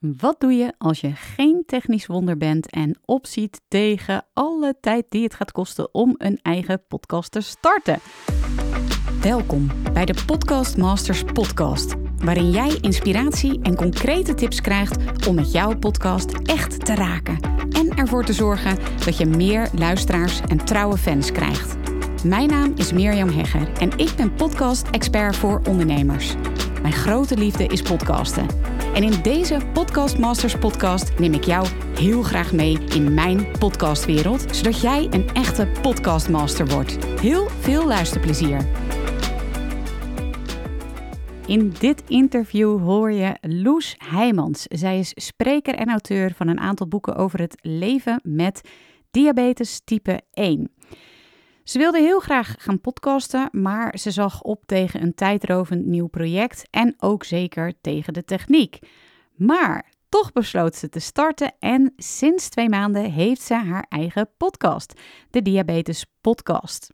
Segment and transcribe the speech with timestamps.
[0.00, 5.22] Wat doe je als je geen technisch wonder bent en opziet tegen alle tijd die
[5.22, 7.98] het gaat kosten om een eigen podcast te starten?
[9.20, 15.52] Welkom bij de Podcast Masters Podcast, waarin jij inspiratie en concrete tips krijgt om met
[15.52, 17.40] jouw podcast echt te raken
[17.70, 21.76] en ervoor te zorgen dat je meer luisteraars en trouwe fans krijgt.
[22.24, 26.34] Mijn naam is Mirjam Hegger en ik ben podcast-expert voor ondernemers.
[26.82, 28.46] Mijn grote liefde is podcasten.
[28.94, 31.66] En in deze Podcast Masters podcast neem ik jou
[31.98, 37.04] heel graag mee in mijn podcastwereld, zodat jij een echte podcastmaster wordt.
[37.20, 38.66] Heel veel luisterplezier.
[41.46, 44.62] In dit interview hoor je Loes Heijmans.
[44.62, 48.60] Zij is spreker en auteur van een aantal boeken over het leven met
[49.10, 50.70] diabetes type 1.
[51.64, 56.68] Ze wilde heel graag gaan podcasten, maar ze zag op tegen een tijdrovend nieuw project
[56.70, 58.78] en ook zeker tegen de techniek.
[59.34, 65.00] Maar toch besloot ze te starten en sinds twee maanden heeft ze haar eigen podcast,
[65.30, 66.92] de Diabetes Podcast.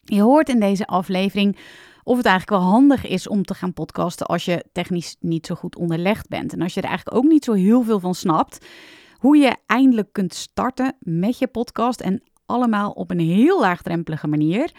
[0.00, 1.56] Je hoort in deze aflevering
[2.02, 5.54] of het eigenlijk wel handig is om te gaan podcasten als je technisch niet zo
[5.54, 8.66] goed onderlegd bent en als je er eigenlijk ook niet zo heel veel van snapt.
[9.16, 14.72] Hoe je eindelijk kunt starten met je podcast en allemaal op een heel laagdrempelige manier.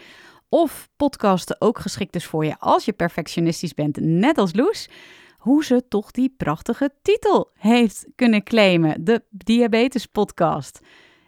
[0.49, 4.89] Of podcasten ook geschikt is voor je als je perfectionistisch bent, net als Loes.
[5.37, 10.79] Hoe ze toch die prachtige titel heeft kunnen claimen, de Diabetes Podcast.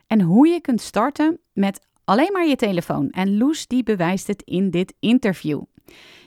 [0.07, 3.09] En hoe je kunt starten met alleen maar je telefoon.
[3.09, 5.61] En Loes die bewijst het in dit interview.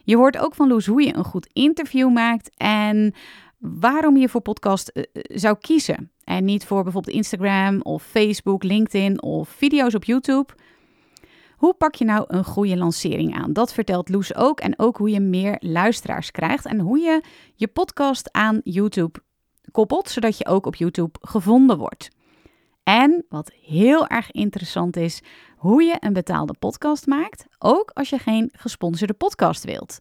[0.05, 3.14] Je hoort ook van Loes hoe je een goed interview maakt en
[3.59, 6.11] waarom je voor podcast eh, eh, zou kiezen.
[6.27, 10.52] En niet voor bijvoorbeeld Instagram of Facebook, LinkedIn of video's op YouTube.
[11.56, 13.52] Hoe pak je nou een goede lancering aan?
[13.52, 14.60] Dat vertelt Loes ook.
[14.60, 16.66] En ook hoe je meer luisteraars krijgt.
[16.66, 17.22] En hoe je
[17.54, 19.19] je podcast aan YouTube
[19.70, 22.08] koppelt, zodat je ook op YouTube gevonden wordt.
[22.82, 25.22] En wat heel erg interessant is,
[25.56, 29.98] hoe je een betaalde podcast maakt, ook als je geen gesponsorde podcast wilt.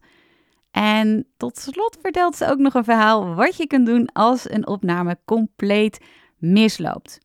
[0.76, 4.66] En tot slot vertelt ze ook nog een verhaal wat je kunt doen als een
[4.66, 6.04] opname compleet
[6.38, 7.20] misloopt.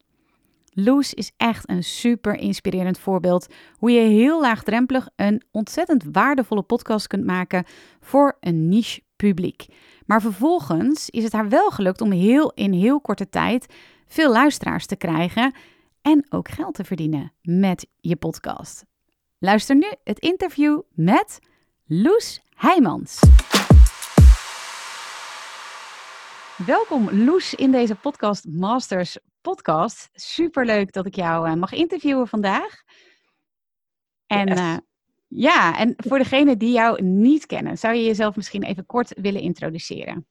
[0.74, 3.48] Loes is echt een super inspirerend voorbeeld
[3.78, 7.66] hoe je heel laagdrempelig een ontzettend waardevolle podcast kunt maken
[8.00, 9.66] voor een niche publiek.
[10.06, 13.74] Maar vervolgens is het haar wel gelukt om heel in heel korte tijd
[14.08, 15.54] veel luisteraars te krijgen
[16.02, 18.86] en ook geld te verdienen met je podcast.
[19.40, 21.40] Luister nu het interview met
[21.94, 23.20] Loes Heijmans.
[26.66, 30.10] Welkom Loes in deze Podcast Masters podcast.
[30.14, 32.82] Super leuk dat ik jou uh, mag interviewen vandaag.
[34.26, 34.60] En yes.
[34.60, 34.78] uh,
[35.28, 39.42] ja, en voor degenen die jou niet kennen, zou je jezelf misschien even kort willen
[39.42, 40.28] introduceren?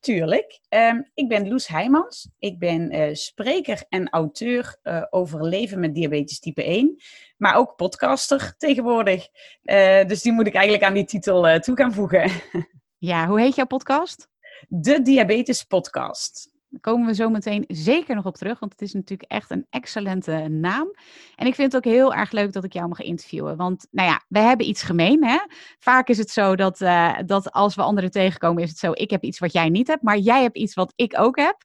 [0.00, 0.60] Tuurlijk.
[0.68, 2.28] Um, ik ben Loes Heijmans.
[2.38, 7.02] Ik ben uh, spreker en auteur uh, over leven met diabetes type 1.
[7.36, 9.28] Maar ook podcaster tegenwoordig.
[9.62, 12.30] Uh, dus die moet ik eigenlijk aan die titel toe gaan voegen.
[13.02, 14.28] Ja, hoe heet jouw podcast?
[14.68, 16.50] De Diabetes Podcast.
[16.70, 19.66] Daar komen we zo meteen zeker nog op terug, want het is natuurlijk echt een
[19.70, 20.94] excellente naam.
[21.36, 23.56] En ik vind het ook heel erg leuk dat ik jou mag interviewen.
[23.56, 25.24] Want nou ja, we hebben iets gemeen.
[25.24, 25.38] Hè?
[25.78, 29.10] Vaak is het zo dat, uh, dat als we anderen tegenkomen, is het zo: ik
[29.10, 31.56] heb iets wat jij niet hebt, maar jij hebt iets wat ik ook heb.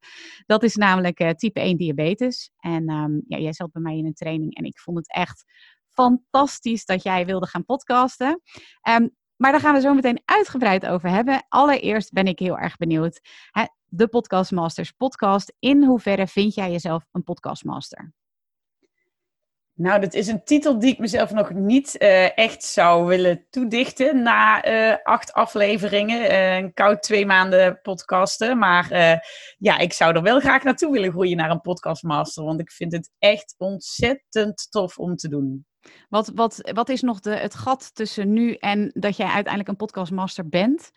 [0.46, 2.52] Dat is namelijk uh, type 1 diabetes.
[2.60, 5.44] En um, ja, jij zat bij mij in een training en ik vond het echt
[5.92, 8.42] fantastisch dat jij wilde gaan podcasten.
[8.90, 11.46] Um, maar daar gaan we zo meteen uitgebreid over hebben.
[11.50, 13.20] Allereerst ben ik heel erg benieuwd.
[13.52, 15.54] Hè, de Podcastmasters podcast.
[15.60, 18.14] In hoeverre vind jij jezelf een podcastmaster?
[19.74, 24.22] Nou, dat is een titel die ik mezelf nog niet uh, echt zou willen toedichten
[24.22, 26.32] na uh, acht afleveringen.
[26.32, 28.58] Uh, een koud twee maanden podcasten.
[28.58, 28.88] Maar
[29.58, 32.44] ja, ik zou er wel graag naartoe willen groeien naar een podcastmaster.
[32.44, 35.66] Want ik vind het echt ontzettend tof om te doen.
[36.10, 39.76] Wat, wat, wat is nog de, het gat tussen nu en dat jij uiteindelijk een
[39.76, 40.92] podcastmaster bent?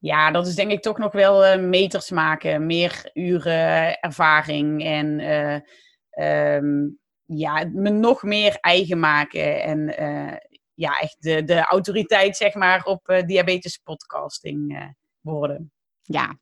[0.00, 2.66] Ja, dat is denk ik toch nog wel uh, meters maken.
[2.66, 9.62] Meer uren ervaring en uh, um, ja, me nog meer eigen maken.
[9.62, 10.36] En uh,
[10.74, 15.72] ja, echt de, de autoriteit zeg maar op diabetes podcasting worden.
[16.02, 16.38] Ja,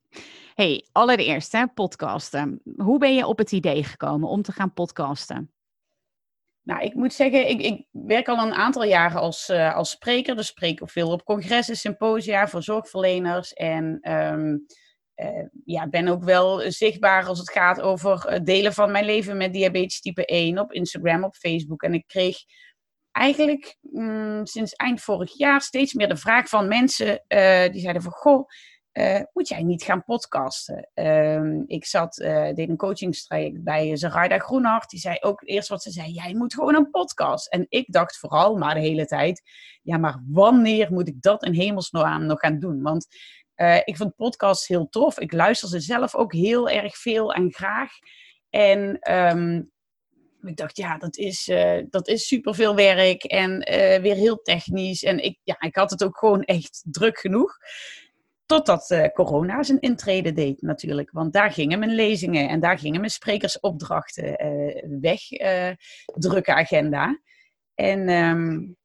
[0.54, 2.60] hey, allereerst hè, podcasten.
[2.76, 5.52] Hoe ben je op het idee gekomen om te gaan podcasten?
[6.68, 10.36] Nou, ik moet zeggen, ik, ik werk al een aantal jaren als, uh, als spreker.
[10.36, 13.52] Dus spreek ik veel op congressen, symposia voor zorgverleners.
[13.52, 14.66] En um,
[15.16, 19.52] uh, ja, ben ook wel zichtbaar als het gaat over delen van mijn leven met
[19.52, 21.82] diabetes type 1 op Instagram, op Facebook.
[21.82, 22.36] En ik kreeg
[23.10, 27.24] eigenlijk mm, sinds eind vorig jaar steeds meer de vraag van mensen
[27.72, 28.48] die zeiden van, goh,
[28.98, 30.90] uh, moet jij niet gaan podcasten?
[30.94, 34.90] Ehm, ik zat, uh, deed een coachingstraject bij Zaraida Groenhart.
[34.90, 37.48] Die zei ook eerst wat ze zei, jij moet gewoon een podcast.
[37.48, 39.42] En ik dacht vooral, maar de hele tijd,
[39.82, 42.82] ja, maar wanneer moet ik dat in hemelsnaam nog gaan doen?
[42.82, 43.06] Want
[43.56, 45.18] uh, ik vind podcasts heel tof.
[45.18, 47.90] Ik luister ze zelf ook heel erg veel en graag.
[48.50, 49.70] En um,
[50.42, 51.50] ik dacht, ja, dat is,
[51.90, 53.58] dat is superveel werk en
[54.02, 55.02] weer heel technisch.
[55.02, 57.56] En ik, ja, ik had het ook gewoon echt druk genoeg.
[58.48, 61.10] Totdat uh, corona zijn intrede deed natuurlijk.
[61.10, 64.36] Want daar gingen mijn lezingen en daar gingen mijn sprekersopdrachten
[65.00, 65.20] weg.
[66.04, 67.20] drukke agenda.
[67.74, 68.76] En um,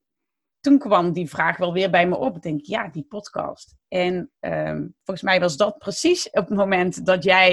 [0.60, 2.36] toen kwam die vraag wel weer bij me op.
[2.36, 3.76] Ik denk, ja, die podcast.
[3.88, 7.52] En um, volgens mij was dat precies op het moment dat jij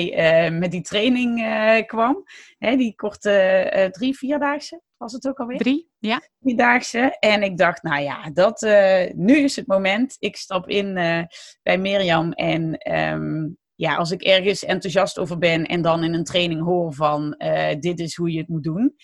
[0.51, 2.25] uh, met die training uh, kwam.
[2.59, 5.59] Hè, die korte uh, drie, vierdaagse was het ook alweer?
[5.59, 6.23] Drie, ja.
[6.39, 7.17] Driedaagse.
[7.19, 8.61] En ik dacht, nou ja, dat,
[9.15, 10.17] nu is het moment.
[10.19, 10.95] Ik stap in
[11.63, 12.93] bij Mirjam en...
[12.95, 17.35] Um, ja, als ik ergens enthousiast over ben en dan in een training hoor van
[17.79, 18.95] dit is hoe je het moet doen,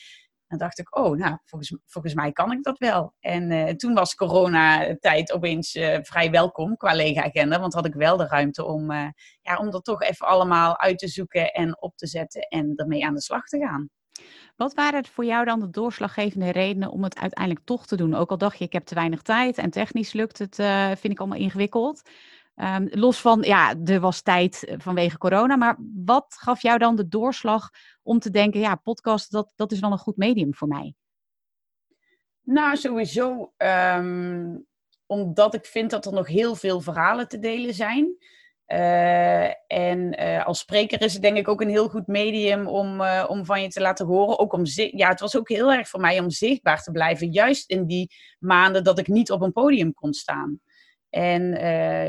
[0.46, 3.14] dan dacht ik, oh, nou, volgens, volgens mij kan ik dat wel.
[3.20, 5.70] En toen was coronatijd opeens
[6.02, 7.60] vrij welkom qua lege agenda.
[7.60, 8.92] Want had ik wel de ruimte om,
[9.40, 13.04] ja, om dat toch even allemaal uit te zoeken en op te zetten en ermee
[13.04, 13.88] aan de slag te gaan.
[14.56, 18.14] Wat waren het voor jou dan de doorslaggevende redenen om het uiteindelijk toch te doen?
[18.14, 20.54] Ook al dacht je, ik heb te weinig tijd en technisch lukt het,
[20.98, 22.02] vind ik allemaal ingewikkeld.
[22.56, 27.08] Um, los van, ja, er was tijd vanwege corona, maar wat gaf jou dan de
[27.08, 27.70] doorslag
[28.02, 30.94] om te denken, ja, podcast, dat, dat is wel een goed medium voor mij?
[32.42, 34.66] Nou, sowieso um,
[35.06, 38.16] omdat ik vind dat er nog heel veel verhalen te delen zijn.
[38.72, 43.00] Uh, en uh, als spreker is het denk ik ook een heel goed medium om,
[43.00, 44.38] uh, om van je te laten horen.
[44.38, 47.32] Ook om ja, het was ook heel erg voor mij om zichtbaar te blijven.
[47.32, 50.60] Juist in die maanden dat ik niet op een podium kon staan.
[51.10, 51.50] En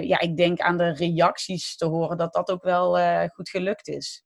[0.08, 4.24] ja, ik denk aan de reacties te horen dat dat ook wel goed gelukt is.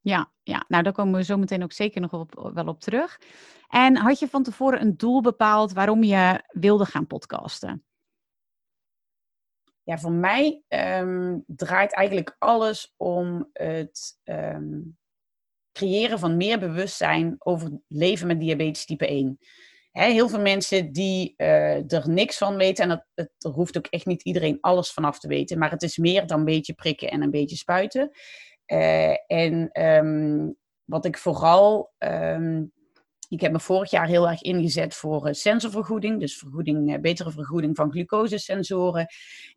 [0.00, 3.20] Ja, ja, nou daar komen we zo meteen ook zeker nog wel op terug.
[3.68, 7.84] En had je van tevoren een doel bepaald waarom je wilde gaan podcasten?
[9.84, 14.98] Ja, voor mij um, draait eigenlijk alles om het um,
[15.72, 19.38] creëren van meer bewustzijn over leven met diabetes type 1.
[19.90, 23.76] He, heel veel mensen die uh, er niks van weten, en dat, het, er hoeft
[23.76, 26.74] ook echt niet iedereen alles vanaf te weten, maar het is meer dan een beetje
[26.74, 28.10] prikken en een beetje spuiten.
[28.66, 31.92] Uh, en um, wat ik vooral.
[33.32, 37.30] Ik heb me vorig jaar heel erg ingezet voor uh, sensorvergoeding, dus vergoeding, uh, betere
[37.30, 39.06] vergoeding van glucosesensoren.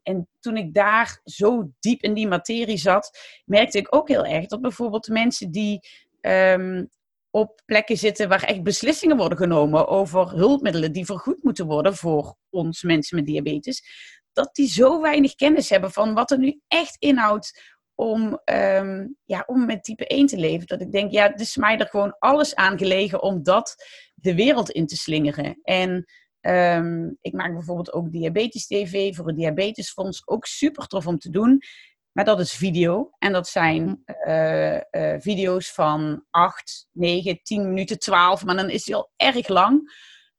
[0.03, 4.45] En toen ik daar zo diep in die materie zat, merkte ik ook heel erg
[4.45, 5.79] dat bijvoorbeeld mensen die
[6.21, 6.89] um,
[7.29, 12.35] op plekken zitten waar echt beslissingen worden genomen over hulpmiddelen die vergoed moeten worden voor
[12.49, 13.83] ons mensen met diabetes,
[14.33, 19.43] dat die zo weinig kennis hebben van wat er nu echt inhoudt om, um, ja,
[19.45, 20.67] om met type 1 te leven.
[20.67, 23.75] Dat ik denk, ja, het is mij er gewoon alles aan gelegen om dat
[24.13, 25.59] de wereld in te slingeren.
[25.63, 26.05] En
[26.41, 30.27] um, ik maak bijvoorbeeld ook Diabetes TV voor het Diabetesfonds.
[30.27, 31.61] Ook super tof om te doen.
[32.11, 33.09] Maar dat is video.
[33.17, 38.45] En dat zijn uh, uh, video's van 8, 9, 10 minuten, 12.
[38.45, 39.93] Maar dan is die al erg lang.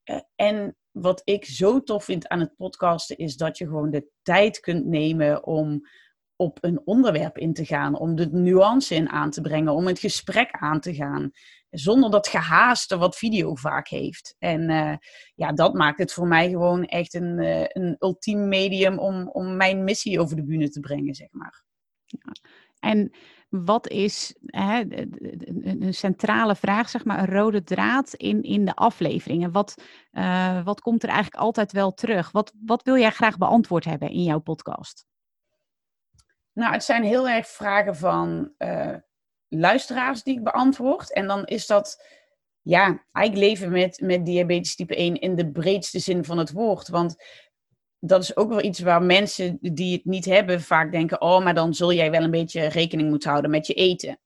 [0.04, 4.08] Uh, en wat ik zo tof vind aan het podcasten is dat je gewoon de
[4.22, 5.88] tijd kunt nemen om
[6.36, 9.98] op een onderwerp in te gaan, om de nuance in aan te brengen, om het
[9.98, 11.30] gesprek aan te gaan,
[11.70, 14.34] zonder dat gehaaste wat video vaak heeft.
[14.38, 14.96] En uh,
[15.34, 19.56] ja, dat maakt het voor mij gewoon echt een, uh, een ultiem medium om, om
[19.56, 21.64] mijn missie over de bühne te brengen, zeg maar.
[22.04, 22.32] Ja.
[22.78, 23.10] En
[23.48, 24.84] wat is hè,
[25.60, 29.52] een centrale vraag, zeg maar, een rode draad in, in de afleveringen?
[29.52, 32.30] Wat, uh, wat komt er eigenlijk altijd wel terug?
[32.30, 35.06] Wat, wat wil jij graag beantwoord hebben in jouw podcast?
[36.56, 38.94] Nou, het zijn heel erg vragen van uh,
[39.48, 41.12] luisteraars die ik beantwoord.
[41.12, 42.04] En dan is dat,
[42.62, 46.88] ja, eigenlijk leven met, met diabetes type 1 in de breedste zin van het woord.
[46.88, 47.16] Want
[47.98, 51.54] dat is ook wel iets waar mensen die het niet hebben vaak denken: oh, maar
[51.54, 54.20] dan zul jij wel een beetje rekening moeten houden met je eten.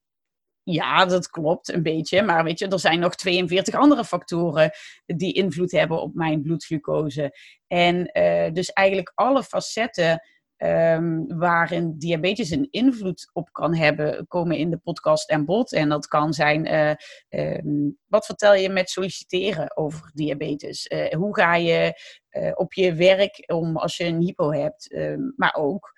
[0.62, 2.22] Ja, dat klopt een beetje.
[2.22, 4.70] Maar weet je, er zijn nog 42 andere factoren
[5.06, 7.36] die invloed hebben op mijn bloedglucose.
[7.66, 10.20] En uh, dus eigenlijk alle facetten
[10.62, 15.72] um, waarin diabetes een invloed op kan hebben, komen in de podcast en bod.
[15.72, 20.90] En dat kan zijn, uh, um, wat vertel je met solliciteren over diabetes?
[20.90, 22.00] Uh, hoe ga je
[22.30, 24.92] uh, op je werk om als je een hypo hebt?
[24.94, 25.92] Um, maar ook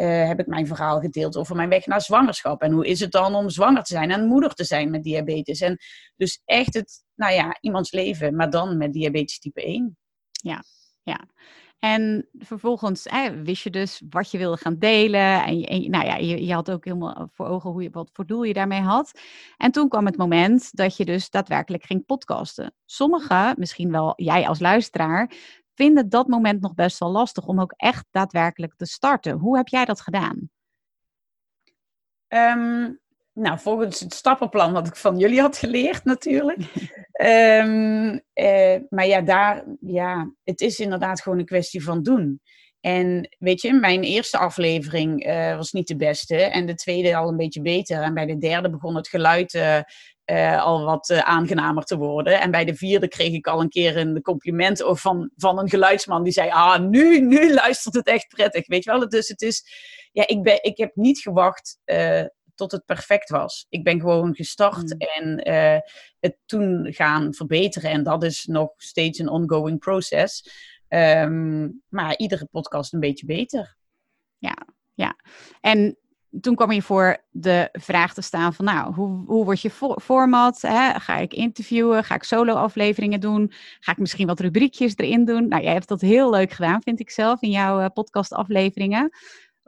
[0.00, 2.62] heb ik mijn verhaal gedeeld over mijn weg naar zwangerschap.
[2.62, 5.60] En hoe is het dan om zwanger te zijn en moeder te zijn met diabetes?
[5.60, 5.78] En
[6.16, 9.98] dus echt het, nou ja, iemands leven, maar dan met diabetes type 1.
[10.30, 10.62] Ja,
[11.02, 11.28] ja.
[11.78, 13.08] En vervolgens
[13.42, 15.44] wist je dus wat je wilde gaan delen.
[15.44, 18.26] En, je, nou ja, je, je, had ook helemaal voor ogen hoe je, wat voor
[18.26, 19.20] doel je daarmee had.
[19.56, 22.74] En toen kwam het moment dat je dus daadwerkelijk ging podcasten.
[22.84, 25.32] Sommigen, misschien wel jij als luisteraar,
[25.74, 29.38] vinden dat moment nog best wel lastig om ook echt daadwerkelijk te starten.
[29.38, 30.50] Hoe heb jij dat gedaan?
[32.28, 32.92] Ehm,
[33.36, 36.58] nou, volgens het stappenplan wat ik van jullie had geleerd natuurlijk.
[37.22, 38.22] um,
[38.96, 42.40] maar ja, daar, ja, het is inderdaad gewoon een kwestie van doen.
[42.80, 47.28] En weet je, mijn eerste aflevering uh, was niet de beste en de tweede al
[47.28, 48.02] een beetje beter.
[48.02, 52.40] En bij de derde begon het geluid uh, al wat aangenamer te worden.
[52.40, 56.22] En bij de vierde kreeg ik al een keer een compliment van, van een geluidsman
[56.22, 58.66] die zei: Ah, nu, nu luistert het echt prettig.
[58.66, 59.08] Weet je wel?
[59.08, 59.64] Dus het is,
[60.12, 61.78] ja, ik, ben, ik heb niet gewacht
[62.56, 63.66] tot het perfect was.
[63.68, 64.98] Ik ben gewoon gestart hmm.
[64.98, 65.80] en uh,
[66.20, 67.90] het toen gaan verbeteren.
[67.90, 70.50] En dat is nog steeds een ongoing process.
[70.88, 73.76] Um, maar iedere podcast een beetje beter.
[74.38, 74.56] Ja,
[74.94, 75.16] ja.
[75.60, 75.98] En
[76.40, 79.70] toen kwam je voor de vraag te staan van, nou, hoe, hoe wordt je
[80.02, 80.60] format?
[80.60, 81.00] Hè?
[81.00, 82.04] Ga ik interviewen?
[82.04, 83.52] Ga ik solo-afleveringen doen?
[83.80, 85.48] Ga ik misschien wat rubriekjes erin doen?
[85.48, 89.10] Nou, jij hebt dat heel leuk gedaan, vind ik zelf, in jouw uh, podcast-afleveringen.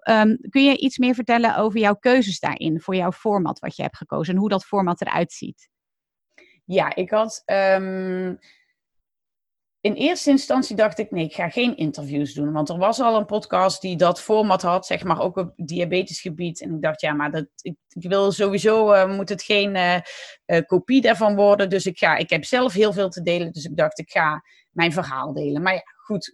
[0.09, 3.83] Ehm, kun je iets meer vertellen over jouw keuzes daarin, voor jouw format wat je
[3.83, 5.69] hebt gekozen en hoe dat format eruit ziet?
[6.65, 7.43] Ja, ik had.
[7.45, 8.35] Ehm,
[9.81, 12.53] in eerste instantie dacht ik, nee, ik ga geen interviews doen.
[12.53, 16.61] Want er was al een podcast die dat format had, zeg maar ook op diabetesgebied.
[16.61, 20.01] En ik dacht, ja, maar dat, ik, wil sowieso, uh, moet het geen uh,
[20.47, 21.71] uh, kopie daarvan worden.
[21.71, 23.53] Dus ik ga, ik heb zelf heel veel te delen.
[23.53, 25.63] Dus ik dacht, ik ga mijn verhaal delen.
[25.63, 26.33] Maar ja, goed,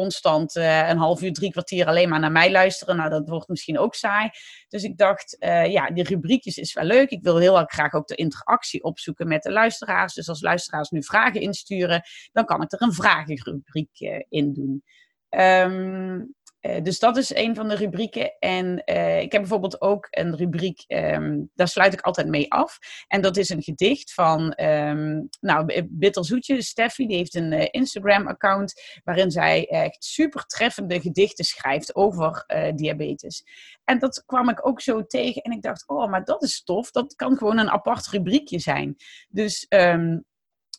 [0.00, 2.96] constant uh, een half uur, drie kwartier alleen maar naar mij luisteren.
[2.96, 4.30] Nou, dat wordt misschien ook saai.
[4.68, 7.10] Dus ik dacht, uh, ja, die rubriekjes is wel leuk.
[7.10, 10.14] Ik wil heel erg graag ook de interactie opzoeken met de luisteraars.
[10.14, 14.82] Dus als luisteraars nu vragen insturen, dan kan ik er een vragenrubriek in doen.
[15.30, 16.35] Um,
[16.66, 18.36] uh, dus dat is een van de rubrieken.
[18.38, 22.78] En uh, ik heb bijvoorbeeld ook een rubriek, um, daar sluit ik altijd mee af.
[23.08, 29.00] En dat is een gedicht van, um, nou, Bitterzoetje, Steffi, die heeft een uh, Instagram-account
[29.04, 32.44] waarin zij echt super treffende gedichten schrijft over
[32.74, 33.44] diabetes.
[33.84, 36.90] En dat kwam ik ook zo tegen en ik dacht, oh, maar dat is tof.
[36.90, 38.96] Dat kan gewoon een apart rubriekje zijn.
[39.28, 40.24] Dus um,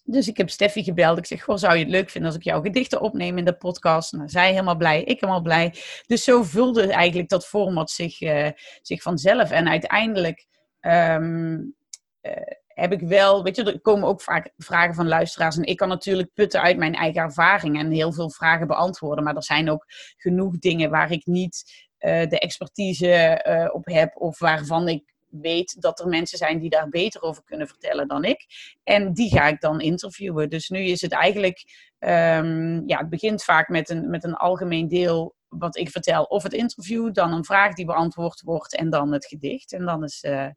[0.10, 1.18] dus ik heb Steffi gebeld.
[1.18, 3.58] Ik zeg, goh, zou je het leuk vinden als ik jouw gedichten opneem in de
[3.58, 4.12] podcast?
[4.12, 5.74] Nou, zij helemaal blij, ik helemaal blij.
[6.06, 8.50] Dus zo vulde eigenlijk dat format zich, uh,
[8.82, 9.52] zich vanzelf.
[9.52, 10.46] En uiteindelijk
[10.82, 11.76] um,
[12.22, 12.32] uh,
[12.68, 15.58] heb ik wel, weet je, er komen ook vaak vragen van luisteraars.
[15.58, 19.24] En ik kan natuurlijk putten uit mijn eigen ervaring en heel veel vragen beantwoorden.
[19.24, 19.86] Maar er zijn ook
[20.18, 23.42] genoeg dingen waar ik niet uh, de expertise
[23.74, 27.68] op heb of waarvan ik weet dat er mensen zijn die daar beter over kunnen
[27.68, 28.46] vertellen dan ik.
[28.84, 30.50] En die ga ik dan interviewen.
[30.50, 31.64] Dus nu is het eigenlijk,
[32.00, 36.44] um, ja, het begint vaak met een, met een algemeen deel wat ik vertel of
[36.44, 39.74] het interview, dan een vraag die beantwoord wordt en dan het gedicht.
[39.74, 40.50] En dan is, uh,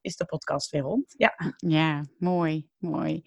[0.00, 1.14] is de podcast weer rond.
[1.16, 3.22] Ja, ja mooi, mooi.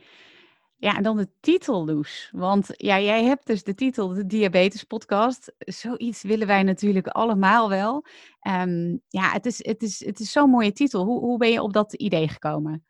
[0.82, 2.30] Ja, en dan de titel, Loes.
[2.32, 5.54] Want ja, jij hebt dus de titel, de Diabetes Podcast.
[5.58, 8.06] Zoiets willen wij natuurlijk allemaal wel.
[8.48, 11.06] Um, ja, het is, het is, het is zo'n mooie titel.
[11.06, 12.86] Hoe, hoe ben je op dat idee gekomen?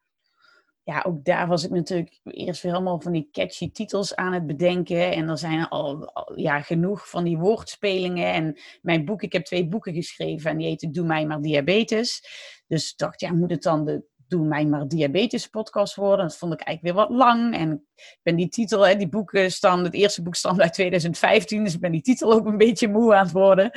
[0.83, 4.47] Ja, ook daar was ik natuurlijk eerst weer allemaal van die catchy titels aan het
[4.47, 5.11] bedenken.
[5.11, 8.33] En er zijn al, ja, genoeg van die woordspelingen.
[8.33, 12.23] En mijn boek, ik heb twee boeken geschreven en die heten Doe mij maar diabetes.
[12.67, 16.27] Dus ik dacht, ja, moet het dan de doe mij maar diabetes podcast worden.
[16.27, 17.55] Dat vond ik eigenlijk weer wat lang.
[17.55, 21.63] En ik ben die titel, hè, die boeken staan, het eerste boek stamt uit 2015,
[21.63, 23.71] dus ik ben die titel ook een beetje moe aan het worden.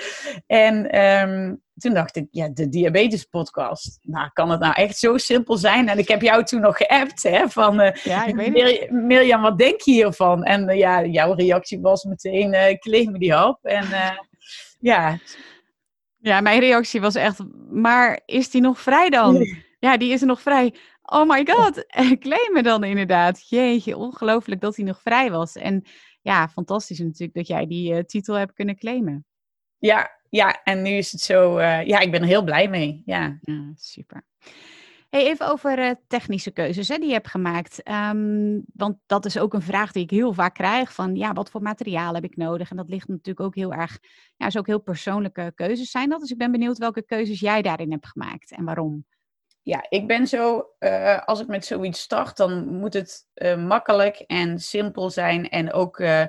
[0.47, 3.99] En um, toen dacht ik, ja, de diabetes podcast.
[4.02, 5.88] Nou, kan het nou echt zo simpel zijn?
[5.88, 9.42] En ik heb jou toen nog geappt, hè, van uh, ja, ik weet Mir Mirjam,
[9.42, 10.44] wat denk je hiervan?
[10.44, 13.59] En uh, ja, jouw reactie was meteen, uh, kleed me die op.
[13.62, 13.85] En
[14.80, 15.18] ja...
[16.18, 17.38] Ja, mijn reactie was echt,
[17.71, 19.47] maar is die nog vrij dan?
[19.83, 20.75] Ja, die is er nog vrij.
[21.03, 21.87] Oh my god,
[22.25, 23.49] claim me dan inderdaad.
[23.49, 25.57] Jeetje, ongelooflijk dat hij nog vrij was.
[25.57, 25.85] En
[26.21, 29.27] ja, fantastisch natuurlijk dat jij die uh, titel hebt kunnen claimen.
[29.79, 33.03] Ja, ja, en nu is het zo, uh, ja, ik ben er heel blij mee.
[33.05, 34.27] Ja, ja super.
[35.09, 37.89] Hey, even over uh, technische keuzes hè, die je hebt gemaakt.
[37.89, 40.95] Um, want dat is ook een vraag die ik heel vaak krijg.
[40.95, 42.71] Van ja, wat voor materiaal heb ik nodig?
[42.71, 43.99] En dat ligt natuurlijk ook heel erg,
[44.37, 46.21] ja, is ook heel persoonlijke keuzes zijn dat.
[46.21, 49.05] Dus ik ben benieuwd welke keuzes jij daarin hebt gemaakt en waarom
[49.64, 54.16] ja, ik ben zo, uh, als ik met zoiets start, dan moet het uh, makkelijk
[54.16, 56.25] en simpel zijn en ook uh,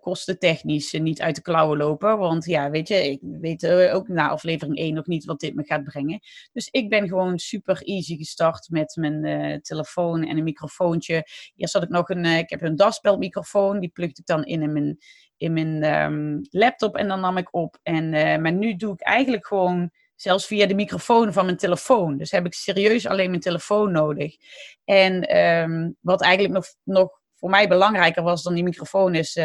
[0.00, 2.18] kostentechnisch niet uit de klauwen lopen.
[2.18, 5.64] Want ja, weet je, ik weet ook na aflevering 1 nog niet wat dit me
[5.64, 6.20] gaat brengen.
[6.52, 11.26] Dus ik ben gewoon super easy gestart met mijn telefoon en een microfoontje.
[11.56, 14.72] Eerst had ik nog een, ik heb een daspeldmicrofoon, die plukte ik dan in in
[14.72, 14.98] mijn
[15.36, 17.78] in mijn ehm, laptop en dan nam ik op.
[17.82, 18.10] En,
[18.42, 22.16] maar nu doe ik eigenlijk gewoon zelfs via de microfoon van mijn telefoon.
[22.16, 24.36] Dus heb ik serieus alleen mijn telefoon nodig.
[24.84, 29.38] En ehm, wat eigenlijk nog, nog voor mij belangrijker was dan die microfoon is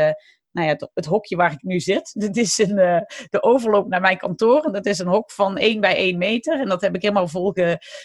[0.55, 2.13] nou ja, het, hokje waar ik nu zit.
[2.19, 4.63] Dit is een, uh, de overloop naar mijn kantoor.
[4.63, 6.59] En dat is een hok van 1 bij 1 meter.
[6.59, 7.53] En dat heb ik helemaal vol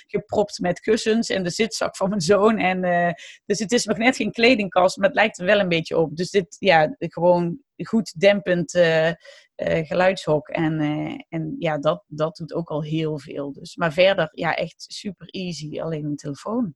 [0.06, 2.58] gepropt met kussens en de zitzak van mijn zoon.
[2.58, 3.12] En, uh,
[3.44, 6.16] dus het is nog net geen kledingkast, maar het lijkt er wel een beetje op.
[6.16, 9.10] Dus dit, ja, gewoon goed dempend uh,
[9.56, 10.48] geluidshok.
[10.48, 10.80] En,
[11.28, 13.52] en ja, dat, dat doet ook al heel veel.
[13.52, 13.76] Dus.
[13.76, 15.80] Maar verder, ja, echt super easy.
[15.80, 16.74] Alleen een telefoon.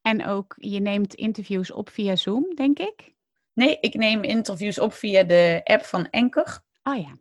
[0.00, 3.13] En ook, je neemt interviews op via Zoom, denk ik?
[3.54, 6.60] Nee, ik neem interviews op via de app van Enker.
[6.82, 7.16] Oh ja.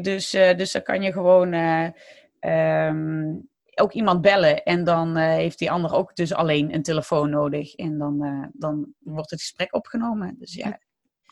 [0.00, 1.88] Dus, uh, dus dan kan je gewoon uh,
[2.86, 4.62] um, ook iemand bellen.
[4.62, 7.74] En dan uh, heeft die ander ook dus alleen een telefoon nodig.
[7.74, 10.36] En dan, dan wordt het gesprek opgenomen.
[10.38, 10.78] Dus ja.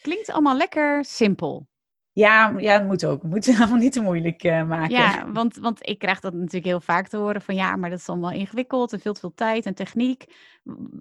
[0.01, 1.69] Klinkt allemaal lekker simpel.
[2.13, 3.23] Ja, ja, het moet ook.
[3.23, 4.97] Het moet allemaal niet te moeilijk maken.
[4.97, 7.99] Ja, want, want ik krijg dat natuurlijk heel vaak te horen van ja, maar dat
[7.99, 10.25] is allemaal ingewikkeld en veel te veel tijd en techniek.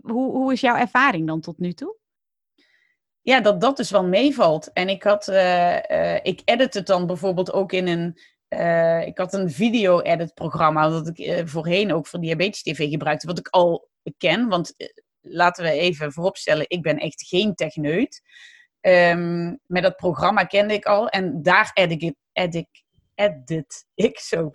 [0.01, 1.98] Hoe, hoe is jouw ervaring dan tot nu toe?
[3.29, 4.74] Ja, dat dat dus wel meevalt.
[4.74, 8.19] En ik had, uh, uh, ik edit het dan bijvoorbeeld ook in een,
[8.50, 13.39] uh, ik had een video-edit programma dat ik voorheen ook voor Diabetes TV gebruikte, wat
[13.39, 14.48] ik al ken.
[14.48, 14.74] Want
[15.21, 18.21] laten we even vooropstellen, ik ben echt geen techneut.
[18.81, 22.67] Um, met dat programma kende ik al en daar edit ik, edit,
[23.15, 24.51] edit ik zo.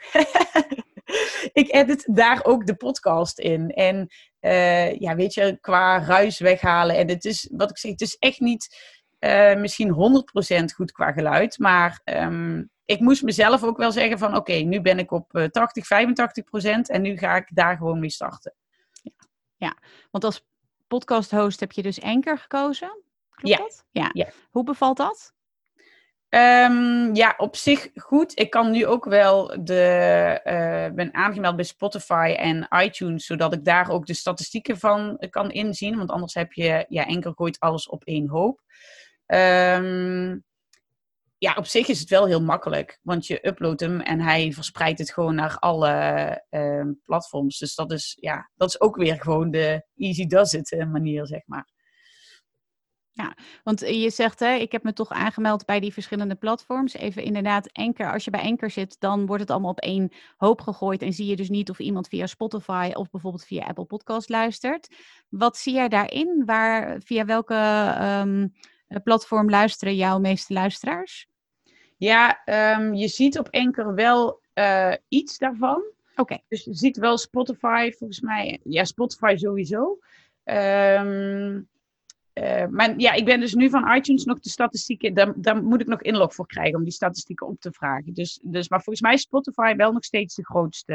[1.62, 3.70] ik edit daar ook de podcast in.
[3.70, 4.08] En
[4.44, 6.96] uh, ja, weet je, qua ruis weghalen.
[6.96, 10.24] En het is, wat ik zeg, het is echt niet uh, misschien
[10.62, 11.58] 100% goed qua geluid.
[11.58, 15.90] Maar um, ik moest mezelf ook wel zeggen van oké, nu ben ik op 80,
[15.90, 16.08] eh,
[16.78, 18.54] 85% en nu ga ik daar gewoon mee starten.
[19.02, 19.12] Ja,
[19.56, 19.76] ja.
[20.10, 20.46] want als
[20.86, 23.02] podcast host heb je dus Anchor gekozen.
[23.30, 23.56] Klopt ja.
[23.56, 23.84] dat?
[23.90, 24.10] Ja.
[24.12, 24.28] ja.
[24.50, 25.33] Hoe bevalt dat?
[26.34, 28.38] Um, ja, op zich goed.
[28.38, 30.40] Ik kan nu ook wel de.
[30.44, 35.50] Uh, ben aangemeld bij Spotify en iTunes, zodat ik daar ook de statistieken van kan
[35.50, 35.96] inzien.
[35.96, 36.86] Want anders heb je.
[36.88, 38.60] Ja, enkel gooit alles op één hoop.
[39.26, 40.44] Um,
[41.38, 42.98] ja, op zich is het wel heel makkelijk.
[43.02, 47.58] Want je uploadt hem en hij verspreidt het gewoon naar alle uh, platforms.
[47.58, 51.26] Dus dat is, ja, dat is ook weer gewoon de easy does it eh, manier,
[51.26, 51.73] zeg maar.
[53.16, 56.94] Ja, want eh, je zegt, hè, ik heb me toch aangemeld bij die verschillende platforms.
[56.94, 60.60] Even inderdaad, Anchor, als je bij Anchor zit, dan wordt het allemaal op één hoop
[60.60, 61.02] gegooid.
[61.02, 64.94] En zie je dus niet of iemand via Spotify of bijvoorbeeld via Apple Podcast luistert.
[65.28, 66.42] Wat zie jij daarin?
[66.46, 67.54] Waar, via welke
[68.24, 68.52] um,
[69.02, 71.28] platform luisteren jouw meeste luisteraars?
[71.96, 72.42] Ja,
[72.78, 75.82] um, je ziet op Anchor wel uh, iets daarvan.
[76.10, 76.20] Oké.
[76.20, 76.44] Okay.
[76.48, 78.60] Dus je ziet wel Spotify, volgens mij.
[78.64, 79.98] Ja, Spotify sowieso.
[80.44, 81.68] Um,
[82.34, 85.80] uh, maar ja, ik ben dus nu van iTunes nog de statistieken, daar, daar moet
[85.80, 88.14] ik nog inlog voor krijgen om die statistieken op te vragen.
[88.14, 90.94] Dus, dus, maar volgens mij is Spotify wel nog steeds de grootste,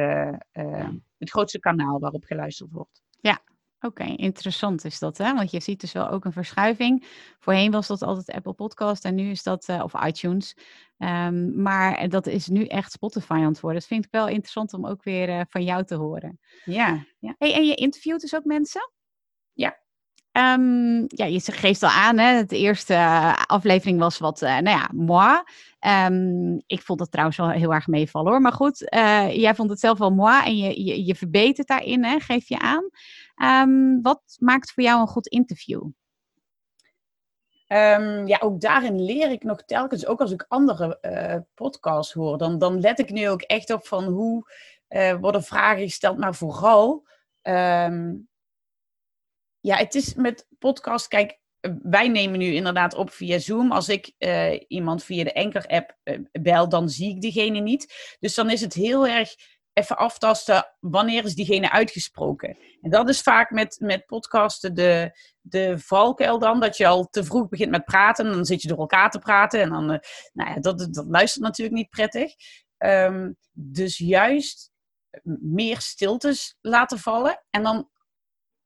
[0.53, 3.01] uh, het grootste kanaal waarop geluisterd wordt.
[3.19, 3.39] Ja,
[3.79, 5.33] oké, interessant is dat, hè?
[5.33, 7.05] Want je ziet dus wel ook een verschuiving.
[7.39, 10.55] Voorheen was dat altijd Apple Podcast en nu is dat, uh, of iTunes.
[10.97, 13.79] Um, maar dat is nu echt Spotify aan het worden.
[13.79, 16.39] Dat vind ik wel interessant om ook weer van jou te horen.
[16.65, 17.05] Ja.
[17.19, 17.35] ja.
[17.37, 18.91] Hey, en je interviewt dus ook mensen?
[19.53, 19.79] Ja,
[20.39, 24.77] Um, ja, je geeft al aan, hè, de eerste uh, aflevering was wat, uh, nou
[24.77, 25.41] ja, moi.
[26.09, 28.41] Um, ik vond het trouwens wel heel erg meevallen hoor.
[28.41, 32.03] Maar goed, uh, jij vond het zelf wel moi en je, je, je verbetert daarin,
[32.03, 32.89] hè, geef je aan.
[33.67, 35.83] Um, wat maakt voor jou een goed interview?
[38.25, 40.99] Ja, ook daarin leer ik nog telkens, ook als ik andere
[41.53, 44.51] podcasts hoor, dan, dan let ik nu ook echt op van hoe
[45.19, 47.07] worden vragen gesteld, maar vooral
[49.59, 51.39] ja, het is met podcast, kijk,
[51.81, 53.71] wij nemen nu inderdaad op via Zoom.
[53.71, 58.15] Als ik uh, iemand via de Anchor-app uh, bel, dan zie ik diegene niet.
[58.19, 59.35] Dus dan is het heel erg
[59.73, 62.57] even aftasten, wanneer is diegene uitgesproken?
[62.81, 67.23] En dat is vaak met, met podcasten de, de valkuil dan, dat je al te
[67.23, 68.25] vroeg begint met praten.
[68.25, 69.97] Dan zit je door elkaar te praten en dan, uh,
[70.33, 72.33] nou ja, dat, dat luistert natuurlijk niet prettig.
[72.77, 74.71] Um, dus juist
[75.41, 77.89] meer stiltes laten vallen en dan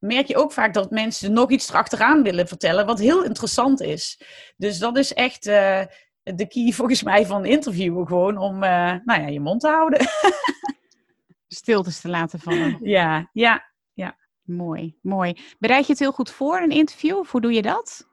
[0.04, 4.22] merk je ook vaak dat mensen nog iets erachteraan willen vertellen, wat heel interessant is.
[4.58, 5.82] Dus dat is echt uh,
[6.24, 10.00] de key volgens mij van interviewen, gewoon om uh, nou ja, je mond te houden.
[11.48, 12.78] Stiltes te laten vallen.
[12.82, 14.18] Ja, ja, ja.
[14.42, 15.38] Mooi, mooi.
[15.60, 18.08] Bereid je het heel goed voor, een interview, of hoe doe je dat?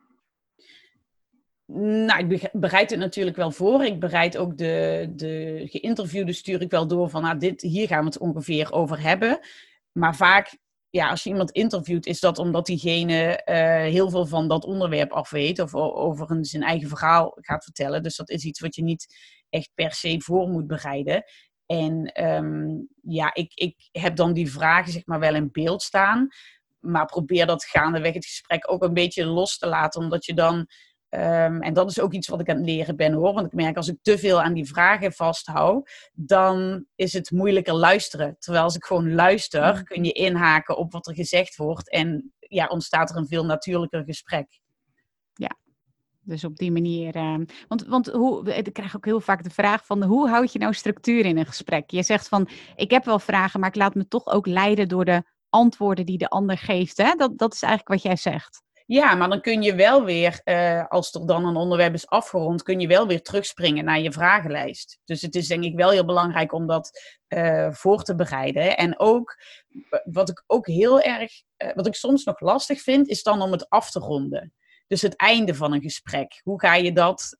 [1.73, 3.85] Nou, ik bereid het natuurlijk wel voor.
[3.85, 7.99] Ik bereid ook de, de geïnterviewde stuur ik wel door van, nou, dit, hier gaan
[7.99, 9.41] we het ongeveer over hebben.
[9.93, 10.59] Maar vaak
[10.91, 13.41] ja, als je iemand interviewt, is dat omdat diegene
[13.91, 18.03] heel veel van dat onderwerp af weet of over zijn eigen verhaal gaat vertellen.
[18.03, 19.07] Dus dat is iets wat je niet
[19.51, 21.25] echt per se voor moet bereiden.
[21.67, 22.69] En ehm,
[23.03, 26.29] ja, ik, ik heb dan die vragen zeg maar wel in beeld staan.
[26.81, 30.01] Maar probeer dat gaandeweg het gesprek ook een beetje los te laten.
[30.01, 30.67] Omdat je dan,
[31.11, 33.35] ehm, en dat is ook iets wat ik aan het leren ben hoor.
[33.35, 37.75] Want ik merk als ik te veel aan die vragen vasthoud, dan is het moeilijker
[37.75, 38.37] luisteren.
[38.39, 39.85] Terwijl als ik gewoon luister, mm.
[39.85, 41.91] kun je inhaken op wat er gezegd wordt.
[41.91, 44.61] En ja, ontstaat er een veel natuurlijker gesprek.
[45.35, 45.57] Ja,
[46.21, 47.17] dus op die manier.
[47.17, 50.59] Uh, want, want hoe, ik krijg ook heel vaak de vraag van hoe houd je
[50.59, 51.91] nou structuur in een gesprek?
[51.91, 55.05] Je zegt van ik heb wel vragen, maar ik laat me toch ook leiden door
[55.05, 56.97] de antwoorden die de ander geeft.
[56.97, 57.15] Hè?
[57.15, 58.63] Dat, dat is eigenlijk wat jij zegt.
[58.93, 62.63] Ja, maar dan kun je wel weer, uh, als er dan een onderwerp is afgerond,
[62.63, 64.99] kun je wel weer terugspringen naar je vragenlijst.
[65.05, 68.77] Dus het is denk ik wel heel belangrijk om dat uh, voor te bereiden.
[68.77, 69.37] En ook,
[70.05, 73.53] wat ik ook heel erg, uh, wat ik soms nog lastig vind, is dan om
[73.53, 74.55] het af te ronden.
[74.87, 76.41] Dus het einde van een gesprek.
[76.43, 77.37] Hoe ga je dat,